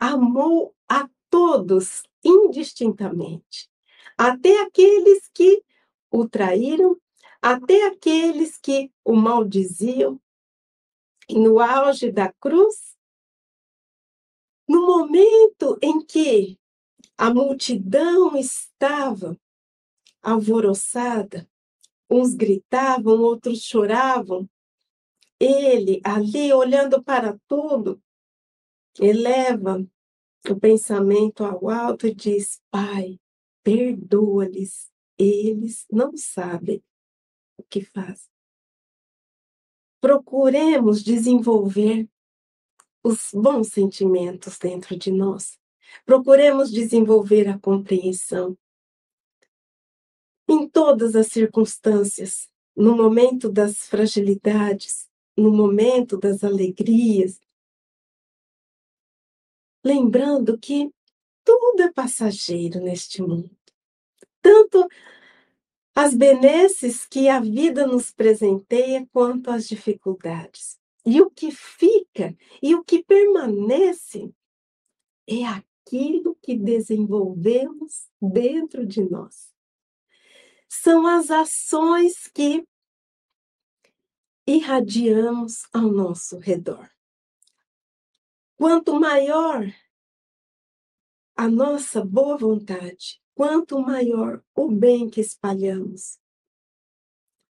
amou 0.00 0.74
a 0.88 1.06
todos 1.28 2.02
indistintamente, 2.24 3.70
até 4.16 4.62
aqueles 4.62 5.28
que 5.28 5.62
o 6.10 6.26
traíram, 6.26 6.98
até 7.40 7.86
aqueles 7.86 8.56
que 8.56 8.90
o 9.04 9.14
maldiziam. 9.14 10.20
E 11.28 11.38
no 11.38 11.60
auge 11.60 12.10
da 12.10 12.32
cruz, 12.32 12.96
no 14.66 14.86
momento 14.86 15.78
em 15.80 16.04
que 16.04 16.58
a 17.16 17.32
multidão 17.32 18.36
estava 18.36 19.38
alvoroçada, 20.22 21.48
uns 22.10 22.34
gritavam, 22.34 23.20
outros 23.20 23.62
choravam, 23.62 24.48
ele 25.38 26.00
ali 26.04 26.52
olhando 26.52 27.02
para 27.02 27.38
tudo, 27.46 28.02
eleva 28.98 29.86
o 30.48 30.56
pensamento 30.58 31.44
ao 31.44 31.68
alto 31.68 32.06
e 32.06 32.14
diz: 32.14 32.60
Pai, 32.70 33.20
perdoa-lhes, 33.62 34.90
eles 35.18 35.86
não 35.90 36.16
sabem 36.16 36.82
o 37.56 37.62
que 37.62 37.82
fazem. 37.82 38.30
Procuremos 40.00 41.02
desenvolver 41.02 42.08
os 43.04 43.30
bons 43.32 43.68
sentimentos 43.68 44.58
dentro 44.58 44.96
de 44.96 45.10
nós. 45.10 45.58
Procuremos 46.04 46.70
desenvolver 46.70 47.48
a 47.48 47.58
compreensão. 47.58 48.56
Em 50.48 50.68
todas 50.68 51.14
as 51.14 51.28
circunstâncias, 51.28 52.48
no 52.74 52.96
momento 52.96 53.50
das 53.50 53.86
fragilidades, 53.88 55.08
no 55.36 55.52
momento 55.52 56.16
das 56.16 56.42
alegrias, 56.42 57.40
lembrando 59.84 60.58
que 60.58 60.90
tudo 61.44 61.82
é 61.82 61.92
passageiro 61.92 62.80
neste 62.80 63.22
mundo. 63.22 63.50
Tanto 64.42 64.86
as 65.94 66.14
benesses 66.14 67.06
que 67.06 67.28
a 67.28 67.40
vida 67.40 67.86
nos 67.86 68.10
presenteia, 68.10 69.06
quanto 69.12 69.50
as 69.50 69.68
dificuldades. 69.68 70.78
E 71.04 71.20
o 71.20 71.30
que 71.30 71.50
fica 71.50 72.36
e 72.62 72.74
o 72.74 72.84
que 72.84 73.02
permanece 73.02 74.32
é 75.26 75.44
aquilo 75.44 76.36
que 76.42 76.56
desenvolvemos 76.56 78.08
dentro 78.20 78.86
de 78.86 79.02
nós. 79.02 79.52
São 80.68 81.06
as 81.06 81.30
ações 81.30 82.28
que 82.28 82.64
irradiamos 84.46 85.62
ao 85.72 85.90
nosso 85.90 86.38
redor. 86.38 86.88
Quanto 88.60 89.00
maior 89.00 89.74
a 91.34 91.48
nossa 91.48 92.04
boa 92.04 92.36
vontade, 92.36 93.18
quanto 93.34 93.80
maior 93.80 94.44
o 94.54 94.70
bem 94.70 95.08
que 95.08 95.18
espalhamos, 95.18 96.18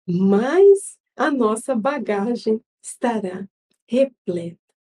mais 0.07 0.99
a 1.15 1.29
nossa 1.29 1.75
bagagem 1.75 2.59
estará 2.81 3.47
repleta 3.87 4.73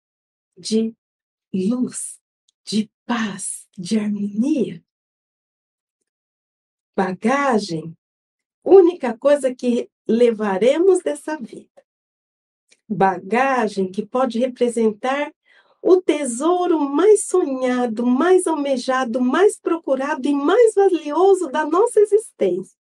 de 0.57 0.95
luz, 1.53 2.21
de 2.63 2.89
paz, 3.05 3.67
de 3.77 3.99
harmonia. 3.99 4.81
Bagagem, 6.95 7.97
única 8.63 9.17
coisa 9.17 9.53
que 9.53 9.91
levaremos 10.07 11.03
dessa 11.03 11.35
vida. 11.35 11.85
Bagagem 12.87 13.91
que 13.91 14.05
pode 14.05 14.39
representar 14.39 15.33
o 15.85 16.01
tesouro 16.01 16.79
mais 16.79 17.25
sonhado, 17.25 18.05
mais 18.05 18.47
almejado, 18.47 19.19
mais 19.19 19.59
procurado 19.59 20.25
e 20.25 20.33
mais 20.33 20.73
valioso 20.73 21.49
da 21.49 21.65
nossa 21.65 21.99
existência, 21.99 22.79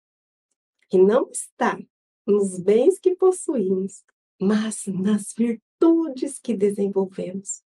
que 0.89 0.97
não 0.97 1.29
está 1.29 1.77
nos 2.25 2.57
bens 2.57 2.97
que 2.97 3.13
possuímos, 3.13 4.05
mas 4.39 4.85
nas 4.87 5.33
virtudes 5.33 6.39
que 6.39 6.55
desenvolvemos. 6.55 7.61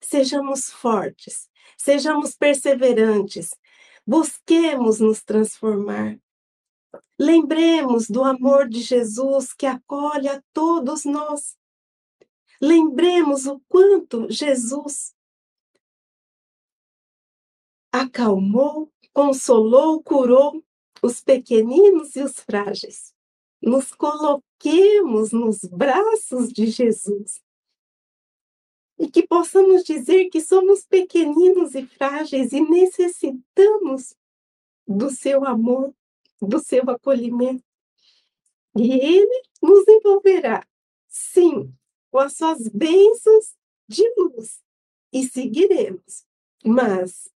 Sejamos 0.00 0.70
fortes, 0.70 1.50
sejamos 1.76 2.34
perseverantes, 2.34 3.54
busquemos 4.06 5.00
nos 5.00 5.22
transformar. 5.22 6.18
Lembremos 7.18 8.08
do 8.08 8.24
amor 8.24 8.70
de 8.70 8.80
Jesus 8.80 9.52
que 9.52 9.66
acolhe 9.66 10.30
a 10.30 10.42
todos 10.54 11.04
nós 11.04 11.54
Lembremos 12.60 13.46
o 13.46 13.60
quanto 13.68 14.30
Jesus 14.30 15.14
acalmou, 17.92 18.92
consolou, 19.12 20.02
curou 20.02 20.62
os 21.02 21.20
pequeninos 21.20 22.16
e 22.16 22.22
os 22.22 22.40
frágeis. 22.40 23.14
Nos 23.60 23.92
coloquemos 23.94 25.32
nos 25.32 25.60
braços 25.64 26.52
de 26.52 26.66
Jesus. 26.66 27.42
E 28.98 29.10
que 29.10 29.26
possamos 29.26 29.84
dizer 29.84 30.30
que 30.30 30.40
somos 30.40 30.86
pequeninos 30.86 31.74
e 31.74 31.86
frágeis 31.86 32.52
e 32.52 32.60
necessitamos 32.60 34.14
do 34.86 35.10
seu 35.10 35.44
amor, 35.44 35.94
do 36.40 36.58
seu 36.58 36.88
acolhimento. 36.88 37.64
E 38.76 38.92
ele 38.92 39.42
nos 39.62 39.86
envolverá, 39.88 40.66
sim, 41.08 41.74
com 42.16 42.20
as 42.20 42.32
suas 42.32 42.66
bênçãos 42.68 43.54
de 43.86 44.02
luz 44.16 44.64
e 45.12 45.28
seguiremos. 45.28 46.24
Mas 46.64 47.30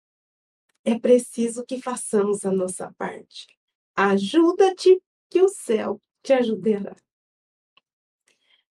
é 0.84 0.96
preciso 0.96 1.66
que 1.66 1.82
façamos 1.82 2.44
a 2.44 2.52
nossa 2.52 2.94
parte. 2.96 3.48
Ajuda-te 3.96 5.02
que 5.28 5.42
o 5.42 5.48
céu 5.48 6.00
te 6.22 6.32
ajudará. 6.32 6.94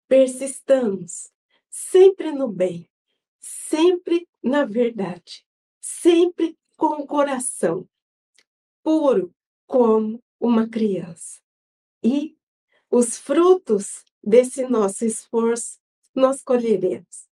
Persistamos 0.07 1.29
sempre 1.69 2.31
no 2.31 2.47
bem, 2.47 2.89
sempre 3.37 4.29
na 4.41 4.63
verdade, 4.63 5.45
sempre 5.81 6.57
com 6.77 7.01
o 7.01 7.05
coração 7.05 7.85
puro 8.81 9.35
como 9.65 10.23
uma 10.39 10.69
criança. 10.69 11.41
E 12.01 12.37
os 12.89 13.17
frutos 13.17 14.05
desse 14.23 14.65
nosso 14.69 15.03
esforço 15.03 15.85
nós 16.17 16.41
colheremos. 16.41 17.27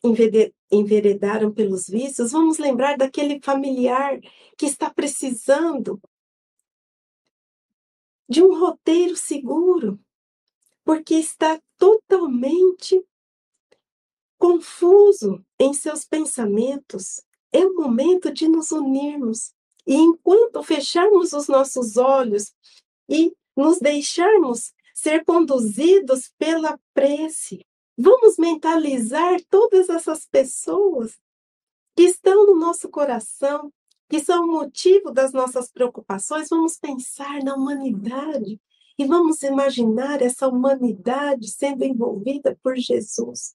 enveredaram 0.73 1.53
pelos 1.53 1.87
vícios. 1.87 2.33
Vamos 2.33 2.59
lembrar 2.59 2.97
daquele 2.97 3.39
familiar 3.41 4.19
que 4.57 4.67
está 4.67 4.93
precisando 4.93 6.01
de 8.29 8.43
um 8.43 8.59
roteiro 8.59 9.17
seguro, 9.17 9.99
porque 10.85 11.15
está 11.15 11.61
totalmente 11.77 13.03
confuso 14.39 15.45
em 15.59 15.73
seus 15.73 16.05
pensamentos. 16.05 17.23
É 17.53 17.65
o 17.65 17.75
momento 17.75 18.33
de 18.33 18.49
nos 18.49 18.71
unirmos. 18.71 19.53
E 19.87 19.95
enquanto 19.95 20.63
fecharmos 20.63 21.33
os 21.33 21.49
nossos 21.49 21.97
olhos 21.97 22.55
e 23.09 23.35
nos 23.57 23.79
deixarmos 23.79 24.73
ser 24.95 25.25
conduzidos 25.25 26.31
pela 26.39 26.79
prece, 26.93 27.65
vamos 27.97 28.37
mentalizar 28.37 29.41
todas 29.49 29.89
essas 29.89 30.27
pessoas 30.27 31.19
que 31.97 32.03
estão 32.03 32.47
no 32.47 32.55
nosso 32.55 32.89
coração, 32.89 33.73
que 34.09 34.21
são 34.21 34.45
o 34.45 34.53
motivo 34.53 35.11
das 35.11 35.33
nossas 35.33 35.71
preocupações, 35.71 36.49
vamos 36.49 36.79
pensar 36.79 37.43
na 37.45 37.55
humanidade 37.55 38.59
e 38.99 39.05
vamos 39.05 39.43
imaginar 39.43 40.23
essa 40.23 40.49
humanidade 40.49 41.49
sendo 41.49 41.85
envolvida 41.85 42.59
por 42.63 42.77
Jesus, 42.77 43.55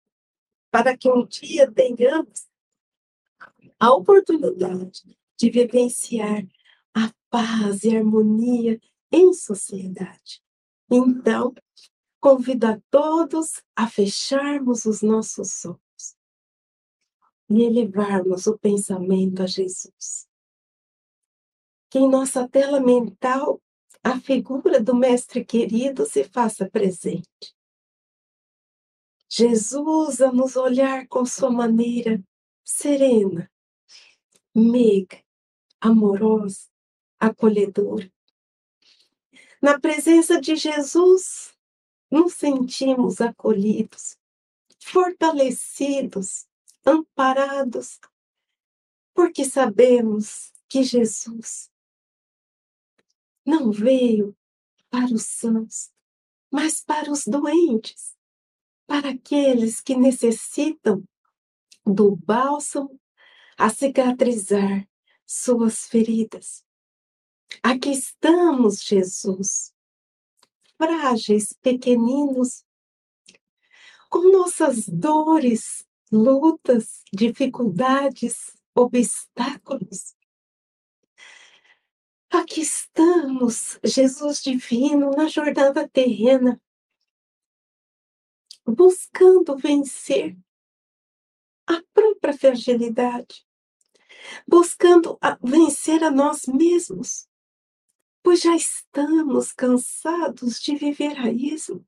para 0.72 0.96
que 0.96 1.10
um 1.10 1.26
dia 1.26 1.70
tenhamos 1.72 2.48
a 3.80 3.92
oportunidade 3.94 5.18
de 5.38 5.50
vivenciar 5.50 6.46
a 6.94 7.12
paz 7.30 7.84
e 7.84 7.96
a 7.96 8.00
harmonia 8.00 8.80
em 9.12 9.34
sociedade. 9.34 10.42
Então, 10.90 11.54
convido 12.22 12.68
a 12.68 12.80
todos 12.92 13.62
a 13.76 13.88
fecharmos 13.88 14.86
os 14.86 15.02
nossos 15.02 15.66
olhos 15.66 16.16
e 17.50 17.64
elevarmos 17.64 18.46
o 18.46 18.58
pensamento 18.58 19.42
a 19.42 19.48
Jesus 19.48 20.32
que 21.94 22.00
em 22.00 22.10
nossa 22.10 22.50
tela 22.50 22.80
mental 22.80 23.62
a 24.04 24.20
figura 24.20 24.82
do 24.82 24.96
Mestre 24.96 25.46
querido 25.46 26.08
se 26.08 26.24
faça 26.24 26.68
presente. 26.68 27.56
Jesus 29.30 30.20
a 30.20 30.32
nos 30.32 30.56
olhar 30.56 31.08
com 31.08 31.24
sua 31.24 31.52
maneira 31.52 32.20
serena, 32.64 33.48
meiga, 34.56 35.24
amorosa, 35.80 36.68
acolhedora. 37.20 38.12
Na 39.62 39.80
presença 39.80 40.42
de 40.42 40.56
Jesus, 40.56 41.56
nos 42.10 42.34
sentimos 42.34 43.22
acolhidos, 43.22 44.18
fortalecidos, 44.80 46.48
amparados, 46.84 48.00
porque 49.14 49.46
sabemos 49.46 50.52
que 50.68 50.82
Jesus 50.82 51.72
não 53.46 53.72
veio 53.72 54.36
para 54.90 55.14
os 55.14 55.26
sãos, 55.26 55.92
mas 56.52 56.82
para 56.82 57.12
os 57.12 57.24
doentes, 57.26 58.16
para 58.86 59.10
aqueles 59.10 59.82
que 59.82 59.96
necessitam 59.96 61.04
do 61.86 62.16
bálsamo 62.16 63.00
a 63.58 63.70
cicatrizar 63.70 64.88
suas 65.26 65.88
feridas. 65.88 66.64
Aqui 67.62 67.92
estamos, 67.92 68.84
Jesus, 68.84 69.74
frágeis, 70.78 71.54
pequeninos, 71.62 72.64
com 74.10 74.32
nossas 74.32 74.88
dores, 74.88 75.86
lutas, 76.12 77.02
dificuldades, 77.12 78.56
obstáculos, 78.76 80.16
Aqui 82.34 82.62
estamos, 82.62 83.80
Jesus 83.84 84.42
divino, 84.42 85.12
na 85.12 85.28
jornada 85.28 85.88
terrena, 85.88 86.60
buscando 88.66 89.56
vencer 89.56 90.36
a 91.68 91.80
própria 91.94 92.36
fragilidade, 92.36 93.46
buscando 94.48 95.20
vencer 95.44 96.04
a 96.04 96.10
nós 96.10 96.48
mesmos, 96.48 97.30
pois 98.24 98.42
já 98.42 98.56
estamos 98.56 99.52
cansados 99.52 100.60
de 100.60 100.76
viver 100.76 101.16
a 101.20 101.32
ismo. 101.32 101.86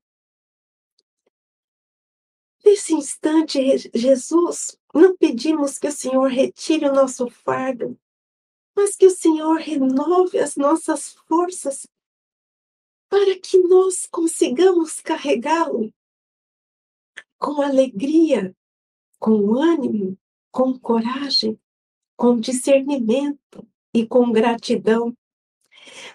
Nesse 2.64 2.94
instante, 2.94 3.58
Jesus, 3.92 4.78
não 4.94 5.16
pedimos 5.16 5.76
que 5.76 5.88
o 5.88 5.92
Senhor 5.92 6.28
retire 6.28 6.86
o 6.86 6.94
nosso 6.94 7.28
fardo, 7.28 7.98
mas 8.76 8.94
que 8.94 9.06
o 9.06 9.10
Senhor 9.10 9.56
renove 9.56 10.38
as 10.38 10.54
nossas 10.54 11.14
forças 11.26 11.86
para 13.08 13.38
que 13.38 13.58
nós 13.58 14.06
consigamos 14.06 15.00
carregá-lo 15.00 15.92
com 17.38 17.62
alegria, 17.62 18.54
com 19.18 19.54
ânimo, 19.54 20.18
com 20.50 20.78
coragem, 20.78 21.58
com 22.16 22.38
discernimento 22.38 23.66
e 23.94 24.06
com 24.06 24.30
gratidão, 24.30 25.16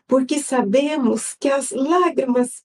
porque 0.05 0.39
sabemos 0.39 1.33
que 1.35 1.49
as 1.49 1.71
lágrimas 1.71 2.63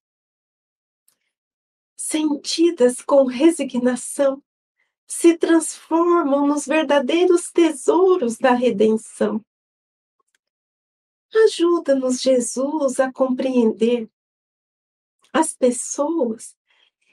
sentidas 1.96 3.00
com 3.00 3.24
resignação 3.24 4.42
se 5.06 5.38
transformam 5.38 6.46
nos 6.46 6.66
verdadeiros 6.66 7.50
tesouros 7.50 8.36
da 8.38 8.52
redenção. 8.52 9.44
Ajuda-nos, 11.34 12.20
Jesus, 12.20 13.00
a 13.00 13.12
compreender 13.12 14.10
as 15.32 15.52
pessoas 15.54 16.56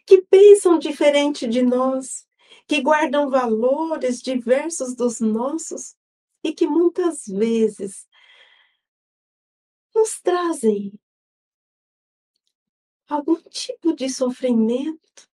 que 0.06 0.22
pensam 0.22 0.78
diferente 0.78 1.48
de 1.48 1.62
nós, 1.62 2.28
que 2.68 2.82
guardam 2.82 3.30
valores 3.30 4.22
diversos 4.22 4.96
dos 4.96 5.20
nossos 5.20 5.96
e 6.44 6.54
que 6.54 6.68
muitas 6.68 7.26
vezes 7.26 8.08
nos 9.94 10.22
trazem 10.22 10.94
algum 13.08 13.36
tipo 13.44 13.96
de 13.96 14.10
sofrimento, 14.10 15.30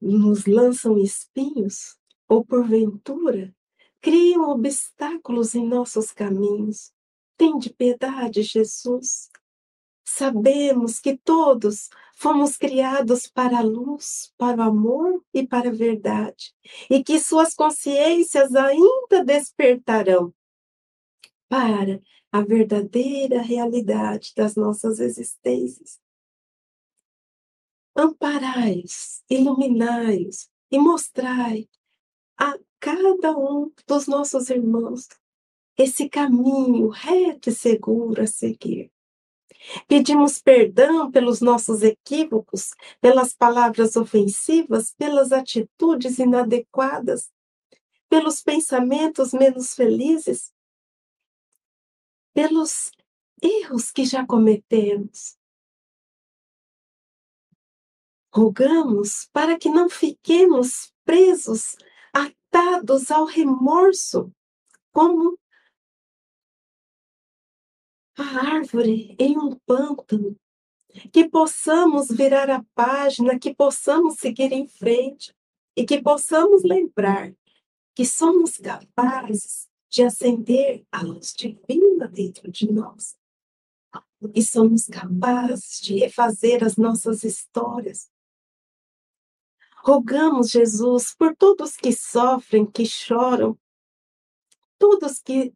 nos 0.00 0.46
lançam 0.46 0.98
espinhos 0.98 1.96
ou 2.28 2.44
porventura 2.44 3.54
criam 4.02 4.50
obstáculos 4.50 5.54
em 5.54 5.66
nossos 5.66 6.10
caminhos. 6.10 6.92
Tende 7.36 7.72
piedade, 7.72 8.42
Jesus. 8.42 9.30
Sabemos 10.04 10.98
que 10.98 11.16
todos 11.16 11.88
fomos 12.16 12.56
criados 12.58 13.28
para 13.28 13.58
a 13.58 13.62
luz, 13.62 14.32
para 14.36 14.58
o 14.58 14.62
amor 14.62 15.24
e 15.32 15.46
para 15.46 15.70
a 15.70 15.72
verdade, 15.72 16.52
e 16.90 17.02
que 17.02 17.18
suas 17.18 17.54
consciências 17.54 18.54
ainda 18.54 19.24
despertarão 19.24 20.34
para 21.48 22.02
a 22.32 22.40
verdadeira 22.40 23.40
realidade 23.40 24.32
das 24.36 24.56
nossas 24.56 24.98
existências. 24.98 26.00
Amparai-os, 27.94 29.22
iluminai-os 29.30 30.50
e 30.70 30.78
mostrai 30.78 31.68
a 32.38 32.58
cada 32.82 33.30
um 33.38 33.72
dos 33.86 34.08
nossos 34.08 34.50
irmãos 34.50 35.06
esse 35.78 36.08
caminho 36.08 36.88
reto 36.88 37.48
e 37.48 37.52
seguro 37.54 38.20
a 38.20 38.26
seguir. 38.26 38.90
Pedimos 39.86 40.42
perdão 40.42 41.08
pelos 41.08 41.40
nossos 41.40 41.84
equívocos, 41.84 42.72
pelas 43.00 43.32
palavras 43.32 43.94
ofensivas, 43.94 44.92
pelas 44.98 45.30
atitudes 45.30 46.18
inadequadas, 46.18 47.30
pelos 48.08 48.42
pensamentos 48.42 49.32
menos 49.32 49.74
felizes, 49.74 50.52
pelos 52.34 52.90
erros 53.40 53.92
que 53.92 54.04
já 54.04 54.26
cometemos. 54.26 55.38
Rogamos 58.34 59.28
para 59.32 59.56
que 59.56 59.68
não 59.68 59.88
fiquemos 59.88 60.92
presos 61.04 61.76
atados 62.52 63.10
ao 63.10 63.24
remorso, 63.24 64.30
como 64.92 65.38
a 68.16 68.22
árvore 68.56 69.16
em 69.18 69.38
um 69.38 69.56
pântano, 69.66 70.36
que 71.10 71.26
possamos 71.26 72.08
virar 72.08 72.50
a 72.50 72.62
página, 72.74 73.38
que 73.38 73.54
possamos 73.54 74.16
seguir 74.16 74.52
em 74.52 74.68
frente 74.68 75.34
e 75.74 75.86
que 75.86 76.02
possamos 76.02 76.62
lembrar 76.62 77.34
que 77.94 78.04
somos 78.04 78.58
capazes 78.58 79.66
de 79.88 80.02
acender 80.02 80.84
a 80.92 81.02
luz 81.02 81.32
divina 81.32 82.06
dentro 82.06 82.50
de 82.50 82.70
nós. 82.70 83.16
E 84.34 84.42
somos 84.42 84.86
capazes 84.86 85.80
de 85.80 85.98
refazer 85.98 86.62
as 86.62 86.76
nossas 86.76 87.24
histórias. 87.24 88.10
Rogamos, 89.84 90.50
Jesus, 90.50 91.12
por 91.12 91.34
todos 91.34 91.76
que 91.76 91.92
sofrem, 91.92 92.64
que 92.64 92.86
choram, 92.86 93.58
todos 94.78 95.18
que 95.18 95.52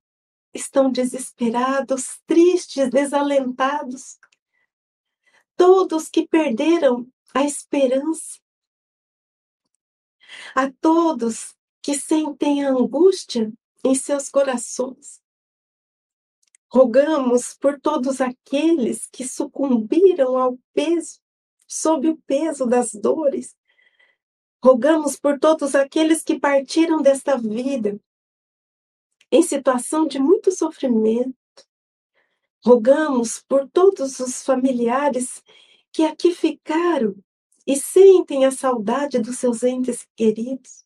estão 0.53 0.91
desesperados, 0.91 2.21
tristes, 2.27 2.91
desalentados, 2.91 4.19
todos 5.57 6.09
que 6.09 6.27
perderam 6.27 7.07
a 7.33 7.45
esperança, 7.45 8.41
a 10.57 10.73
todos 10.73 11.55
que 11.81 11.95
sentem 11.95 12.65
a 12.65 12.71
angústia 12.71 13.53
em 13.85 13.95
seus 13.95 14.29
corações. 14.29 15.23
Rogamos 16.69 17.55
por 17.55 17.81
todos 17.81 18.21
aqueles 18.21 19.07
que 19.07 19.25
sucumbiram 19.25 20.37
ao 20.37 20.59
peso, 20.75 21.21
sob 21.69 22.09
o 22.09 22.17
peso 22.23 22.67
das 22.67 22.91
dores. 22.93 23.55
Rogamos 24.67 25.15
por 25.17 25.39
todos 25.39 25.77
aqueles 25.77 26.25
que 26.25 26.41
partiram 26.41 27.01
desta 27.01 27.39
vida 27.39 28.01
em 29.31 29.41
situação 29.41 30.09
de 30.09 30.19
muito 30.19 30.51
sofrimento. 30.51 31.37
Rogamos 32.65 33.45
por 33.47 33.71
todos 33.71 34.19
os 34.19 34.43
familiares 34.43 35.41
que 35.93 36.03
aqui 36.03 36.35
ficaram 36.35 37.15
e 37.65 37.77
sentem 37.77 38.45
a 38.45 38.51
saudade 38.51 39.21
dos 39.21 39.39
seus 39.39 39.63
entes 39.63 40.05
queridos. 40.17 40.85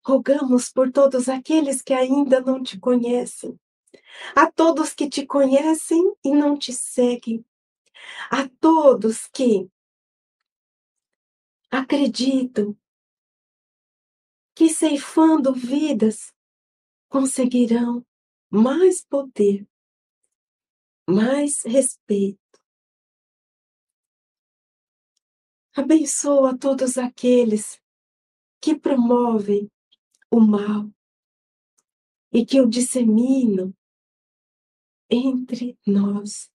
Rogamos 0.00 0.70
por 0.70 0.92
todos 0.92 1.28
aqueles 1.28 1.82
que 1.82 1.92
ainda 1.92 2.40
não 2.40 2.62
te 2.62 2.78
conhecem, 2.78 3.58
a 4.36 4.48
todos 4.48 4.94
que 4.94 5.08
te 5.08 5.26
conhecem 5.26 6.14
e 6.24 6.30
não 6.30 6.56
te 6.56 6.72
seguem, 6.72 7.44
a 8.30 8.48
todos 8.60 9.26
que 9.26 9.68
acreditam 11.70 12.76
que 14.54 14.68
ceifando 14.68 15.54
vidas 15.54 16.34
conseguirão 17.08 18.04
mais 18.50 19.04
poder, 19.04 19.66
mais 21.08 21.62
respeito. 21.62 22.38
Abençoa 25.74 26.58
todos 26.58 26.98
aqueles 26.98 27.80
que 28.60 28.74
promovem 28.74 29.70
o 30.30 30.40
mal 30.40 30.90
e 32.32 32.44
que 32.44 32.60
o 32.60 32.68
disseminam 32.68 33.72
entre 35.08 35.78
nós. 35.86 36.50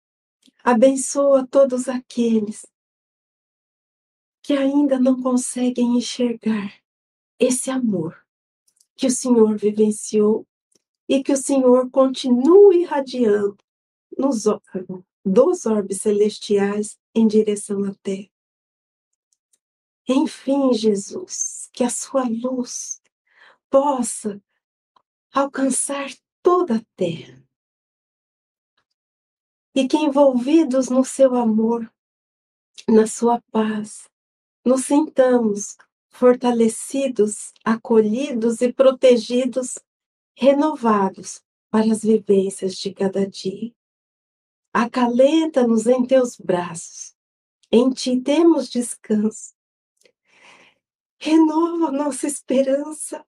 Abençoa 0.63 1.47
todos 1.47 1.87
aqueles 1.87 2.65
que 4.45 4.53
ainda 4.53 4.99
não 4.99 5.19
conseguem 5.19 5.97
enxergar 5.97 6.79
esse 7.39 7.71
amor 7.71 8.23
que 8.95 9.07
o 9.07 9.11
Senhor 9.11 9.57
vivenciou 9.57 10.47
e 11.09 11.23
que 11.23 11.31
o 11.31 11.37
Senhor 11.37 11.89
continue 11.89 12.83
irradiando 12.83 13.57
nos 14.15 14.43
dos 15.25 15.65
orbes 15.65 16.03
celestiais 16.03 16.95
em 17.15 17.27
direção 17.27 17.85
à 17.85 17.95
Terra. 18.03 18.29
Enfim, 20.07 20.71
Jesus, 20.73 21.67
que 21.73 21.83
a 21.83 21.89
sua 21.89 22.29
luz 22.29 23.01
possa 23.67 24.39
alcançar 25.33 26.11
toda 26.43 26.75
a 26.75 26.85
terra. 26.95 27.43
E 29.73 29.87
que 29.87 29.97
envolvidos 29.97 30.87
no 30.87 31.03
seu 31.03 31.33
amor, 31.33 31.91
na 32.87 33.07
sua 33.07 33.41
paz, 33.51 34.07
nos 34.65 34.85
sintamos 34.85 35.77
fortalecidos, 36.09 37.53
acolhidos 37.63 38.61
e 38.61 38.73
protegidos, 38.73 39.77
renovados 40.35 41.43
para 41.69 41.91
as 41.91 42.01
vivências 42.01 42.75
de 42.75 42.91
cada 42.91 43.27
dia. 43.27 43.71
Acalenta-nos 44.73 45.85
em 45.85 46.03
teus 46.05 46.35
braços, 46.37 47.15
em 47.71 47.91
ti 47.91 48.19
temos 48.19 48.67
descanso. 48.67 49.53
Renova 51.19 51.91
nossa 51.91 52.25
esperança, 52.25 53.25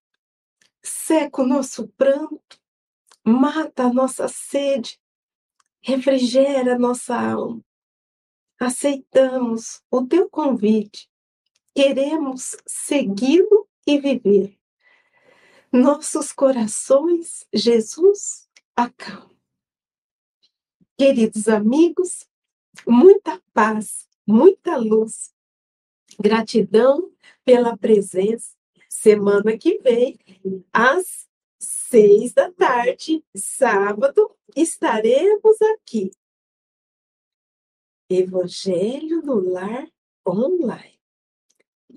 seca 0.81 1.43
o 1.43 1.47
nosso 1.47 1.87
pranto, 1.89 2.59
mata 3.23 3.83
a 3.83 3.93
nossa 3.93 4.27
sede, 4.27 4.99
refrigera 5.81 6.79
nossa 6.79 7.15
alma. 7.15 7.63
Aceitamos 8.59 9.83
o 9.91 10.05
teu 10.05 10.29
convite 10.29 11.07
queremos 11.77 12.57
segui-lo 12.65 13.69
e 13.85 13.99
viver. 13.99 14.57
Nossos 15.71 16.33
corações, 16.33 17.45
Jesus, 17.53 18.49
acalma. 18.75 19.37
Queridos 20.97 21.47
amigos, 21.47 22.27
muita 22.87 23.39
paz, 23.53 24.09
muita 24.25 24.75
luz. 24.75 25.31
Gratidão 26.19 27.11
pela 27.45 27.77
presença. 27.77 28.57
Semana 28.89 29.55
que 29.55 29.77
vem, 29.77 30.17
às 30.73 31.29
seis 31.59 32.33
da 32.33 32.51
tarde, 32.51 33.23
sábado, 33.35 34.35
estaremos 34.55 35.61
aqui. 35.75 36.09
Evangelho 38.09 39.21
no 39.21 39.39
Lar 39.39 39.87
Online. 40.27 40.96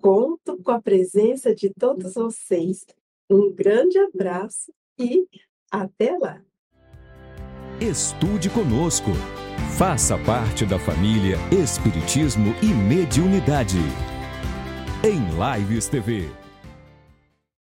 Conto 0.00 0.56
com 0.62 0.70
a 0.70 0.80
presença 0.80 1.54
de 1.54 1.70
todos 1.70 2.14
vocês. 2.14 2.86
Um 3.30 3.52
grande 3.52 3.98
abraço 3.98 4.72
e 4.98 5.26
até 5.70 6.16
lá. 6.16 6.42
Estude 7.80 8.50
conosco. 8.50 9.10
Faça 9.76 10.18
parte 10.18 10.66
da 10.66 10.78
família 10.78 11.36
Espiritismo 11.50 12.54
e 12.62 12.66
Mediunidade. 12.66 13.78
Em 15.04 15.20
Lives 15.58 15.88
TV. 15.88 16.39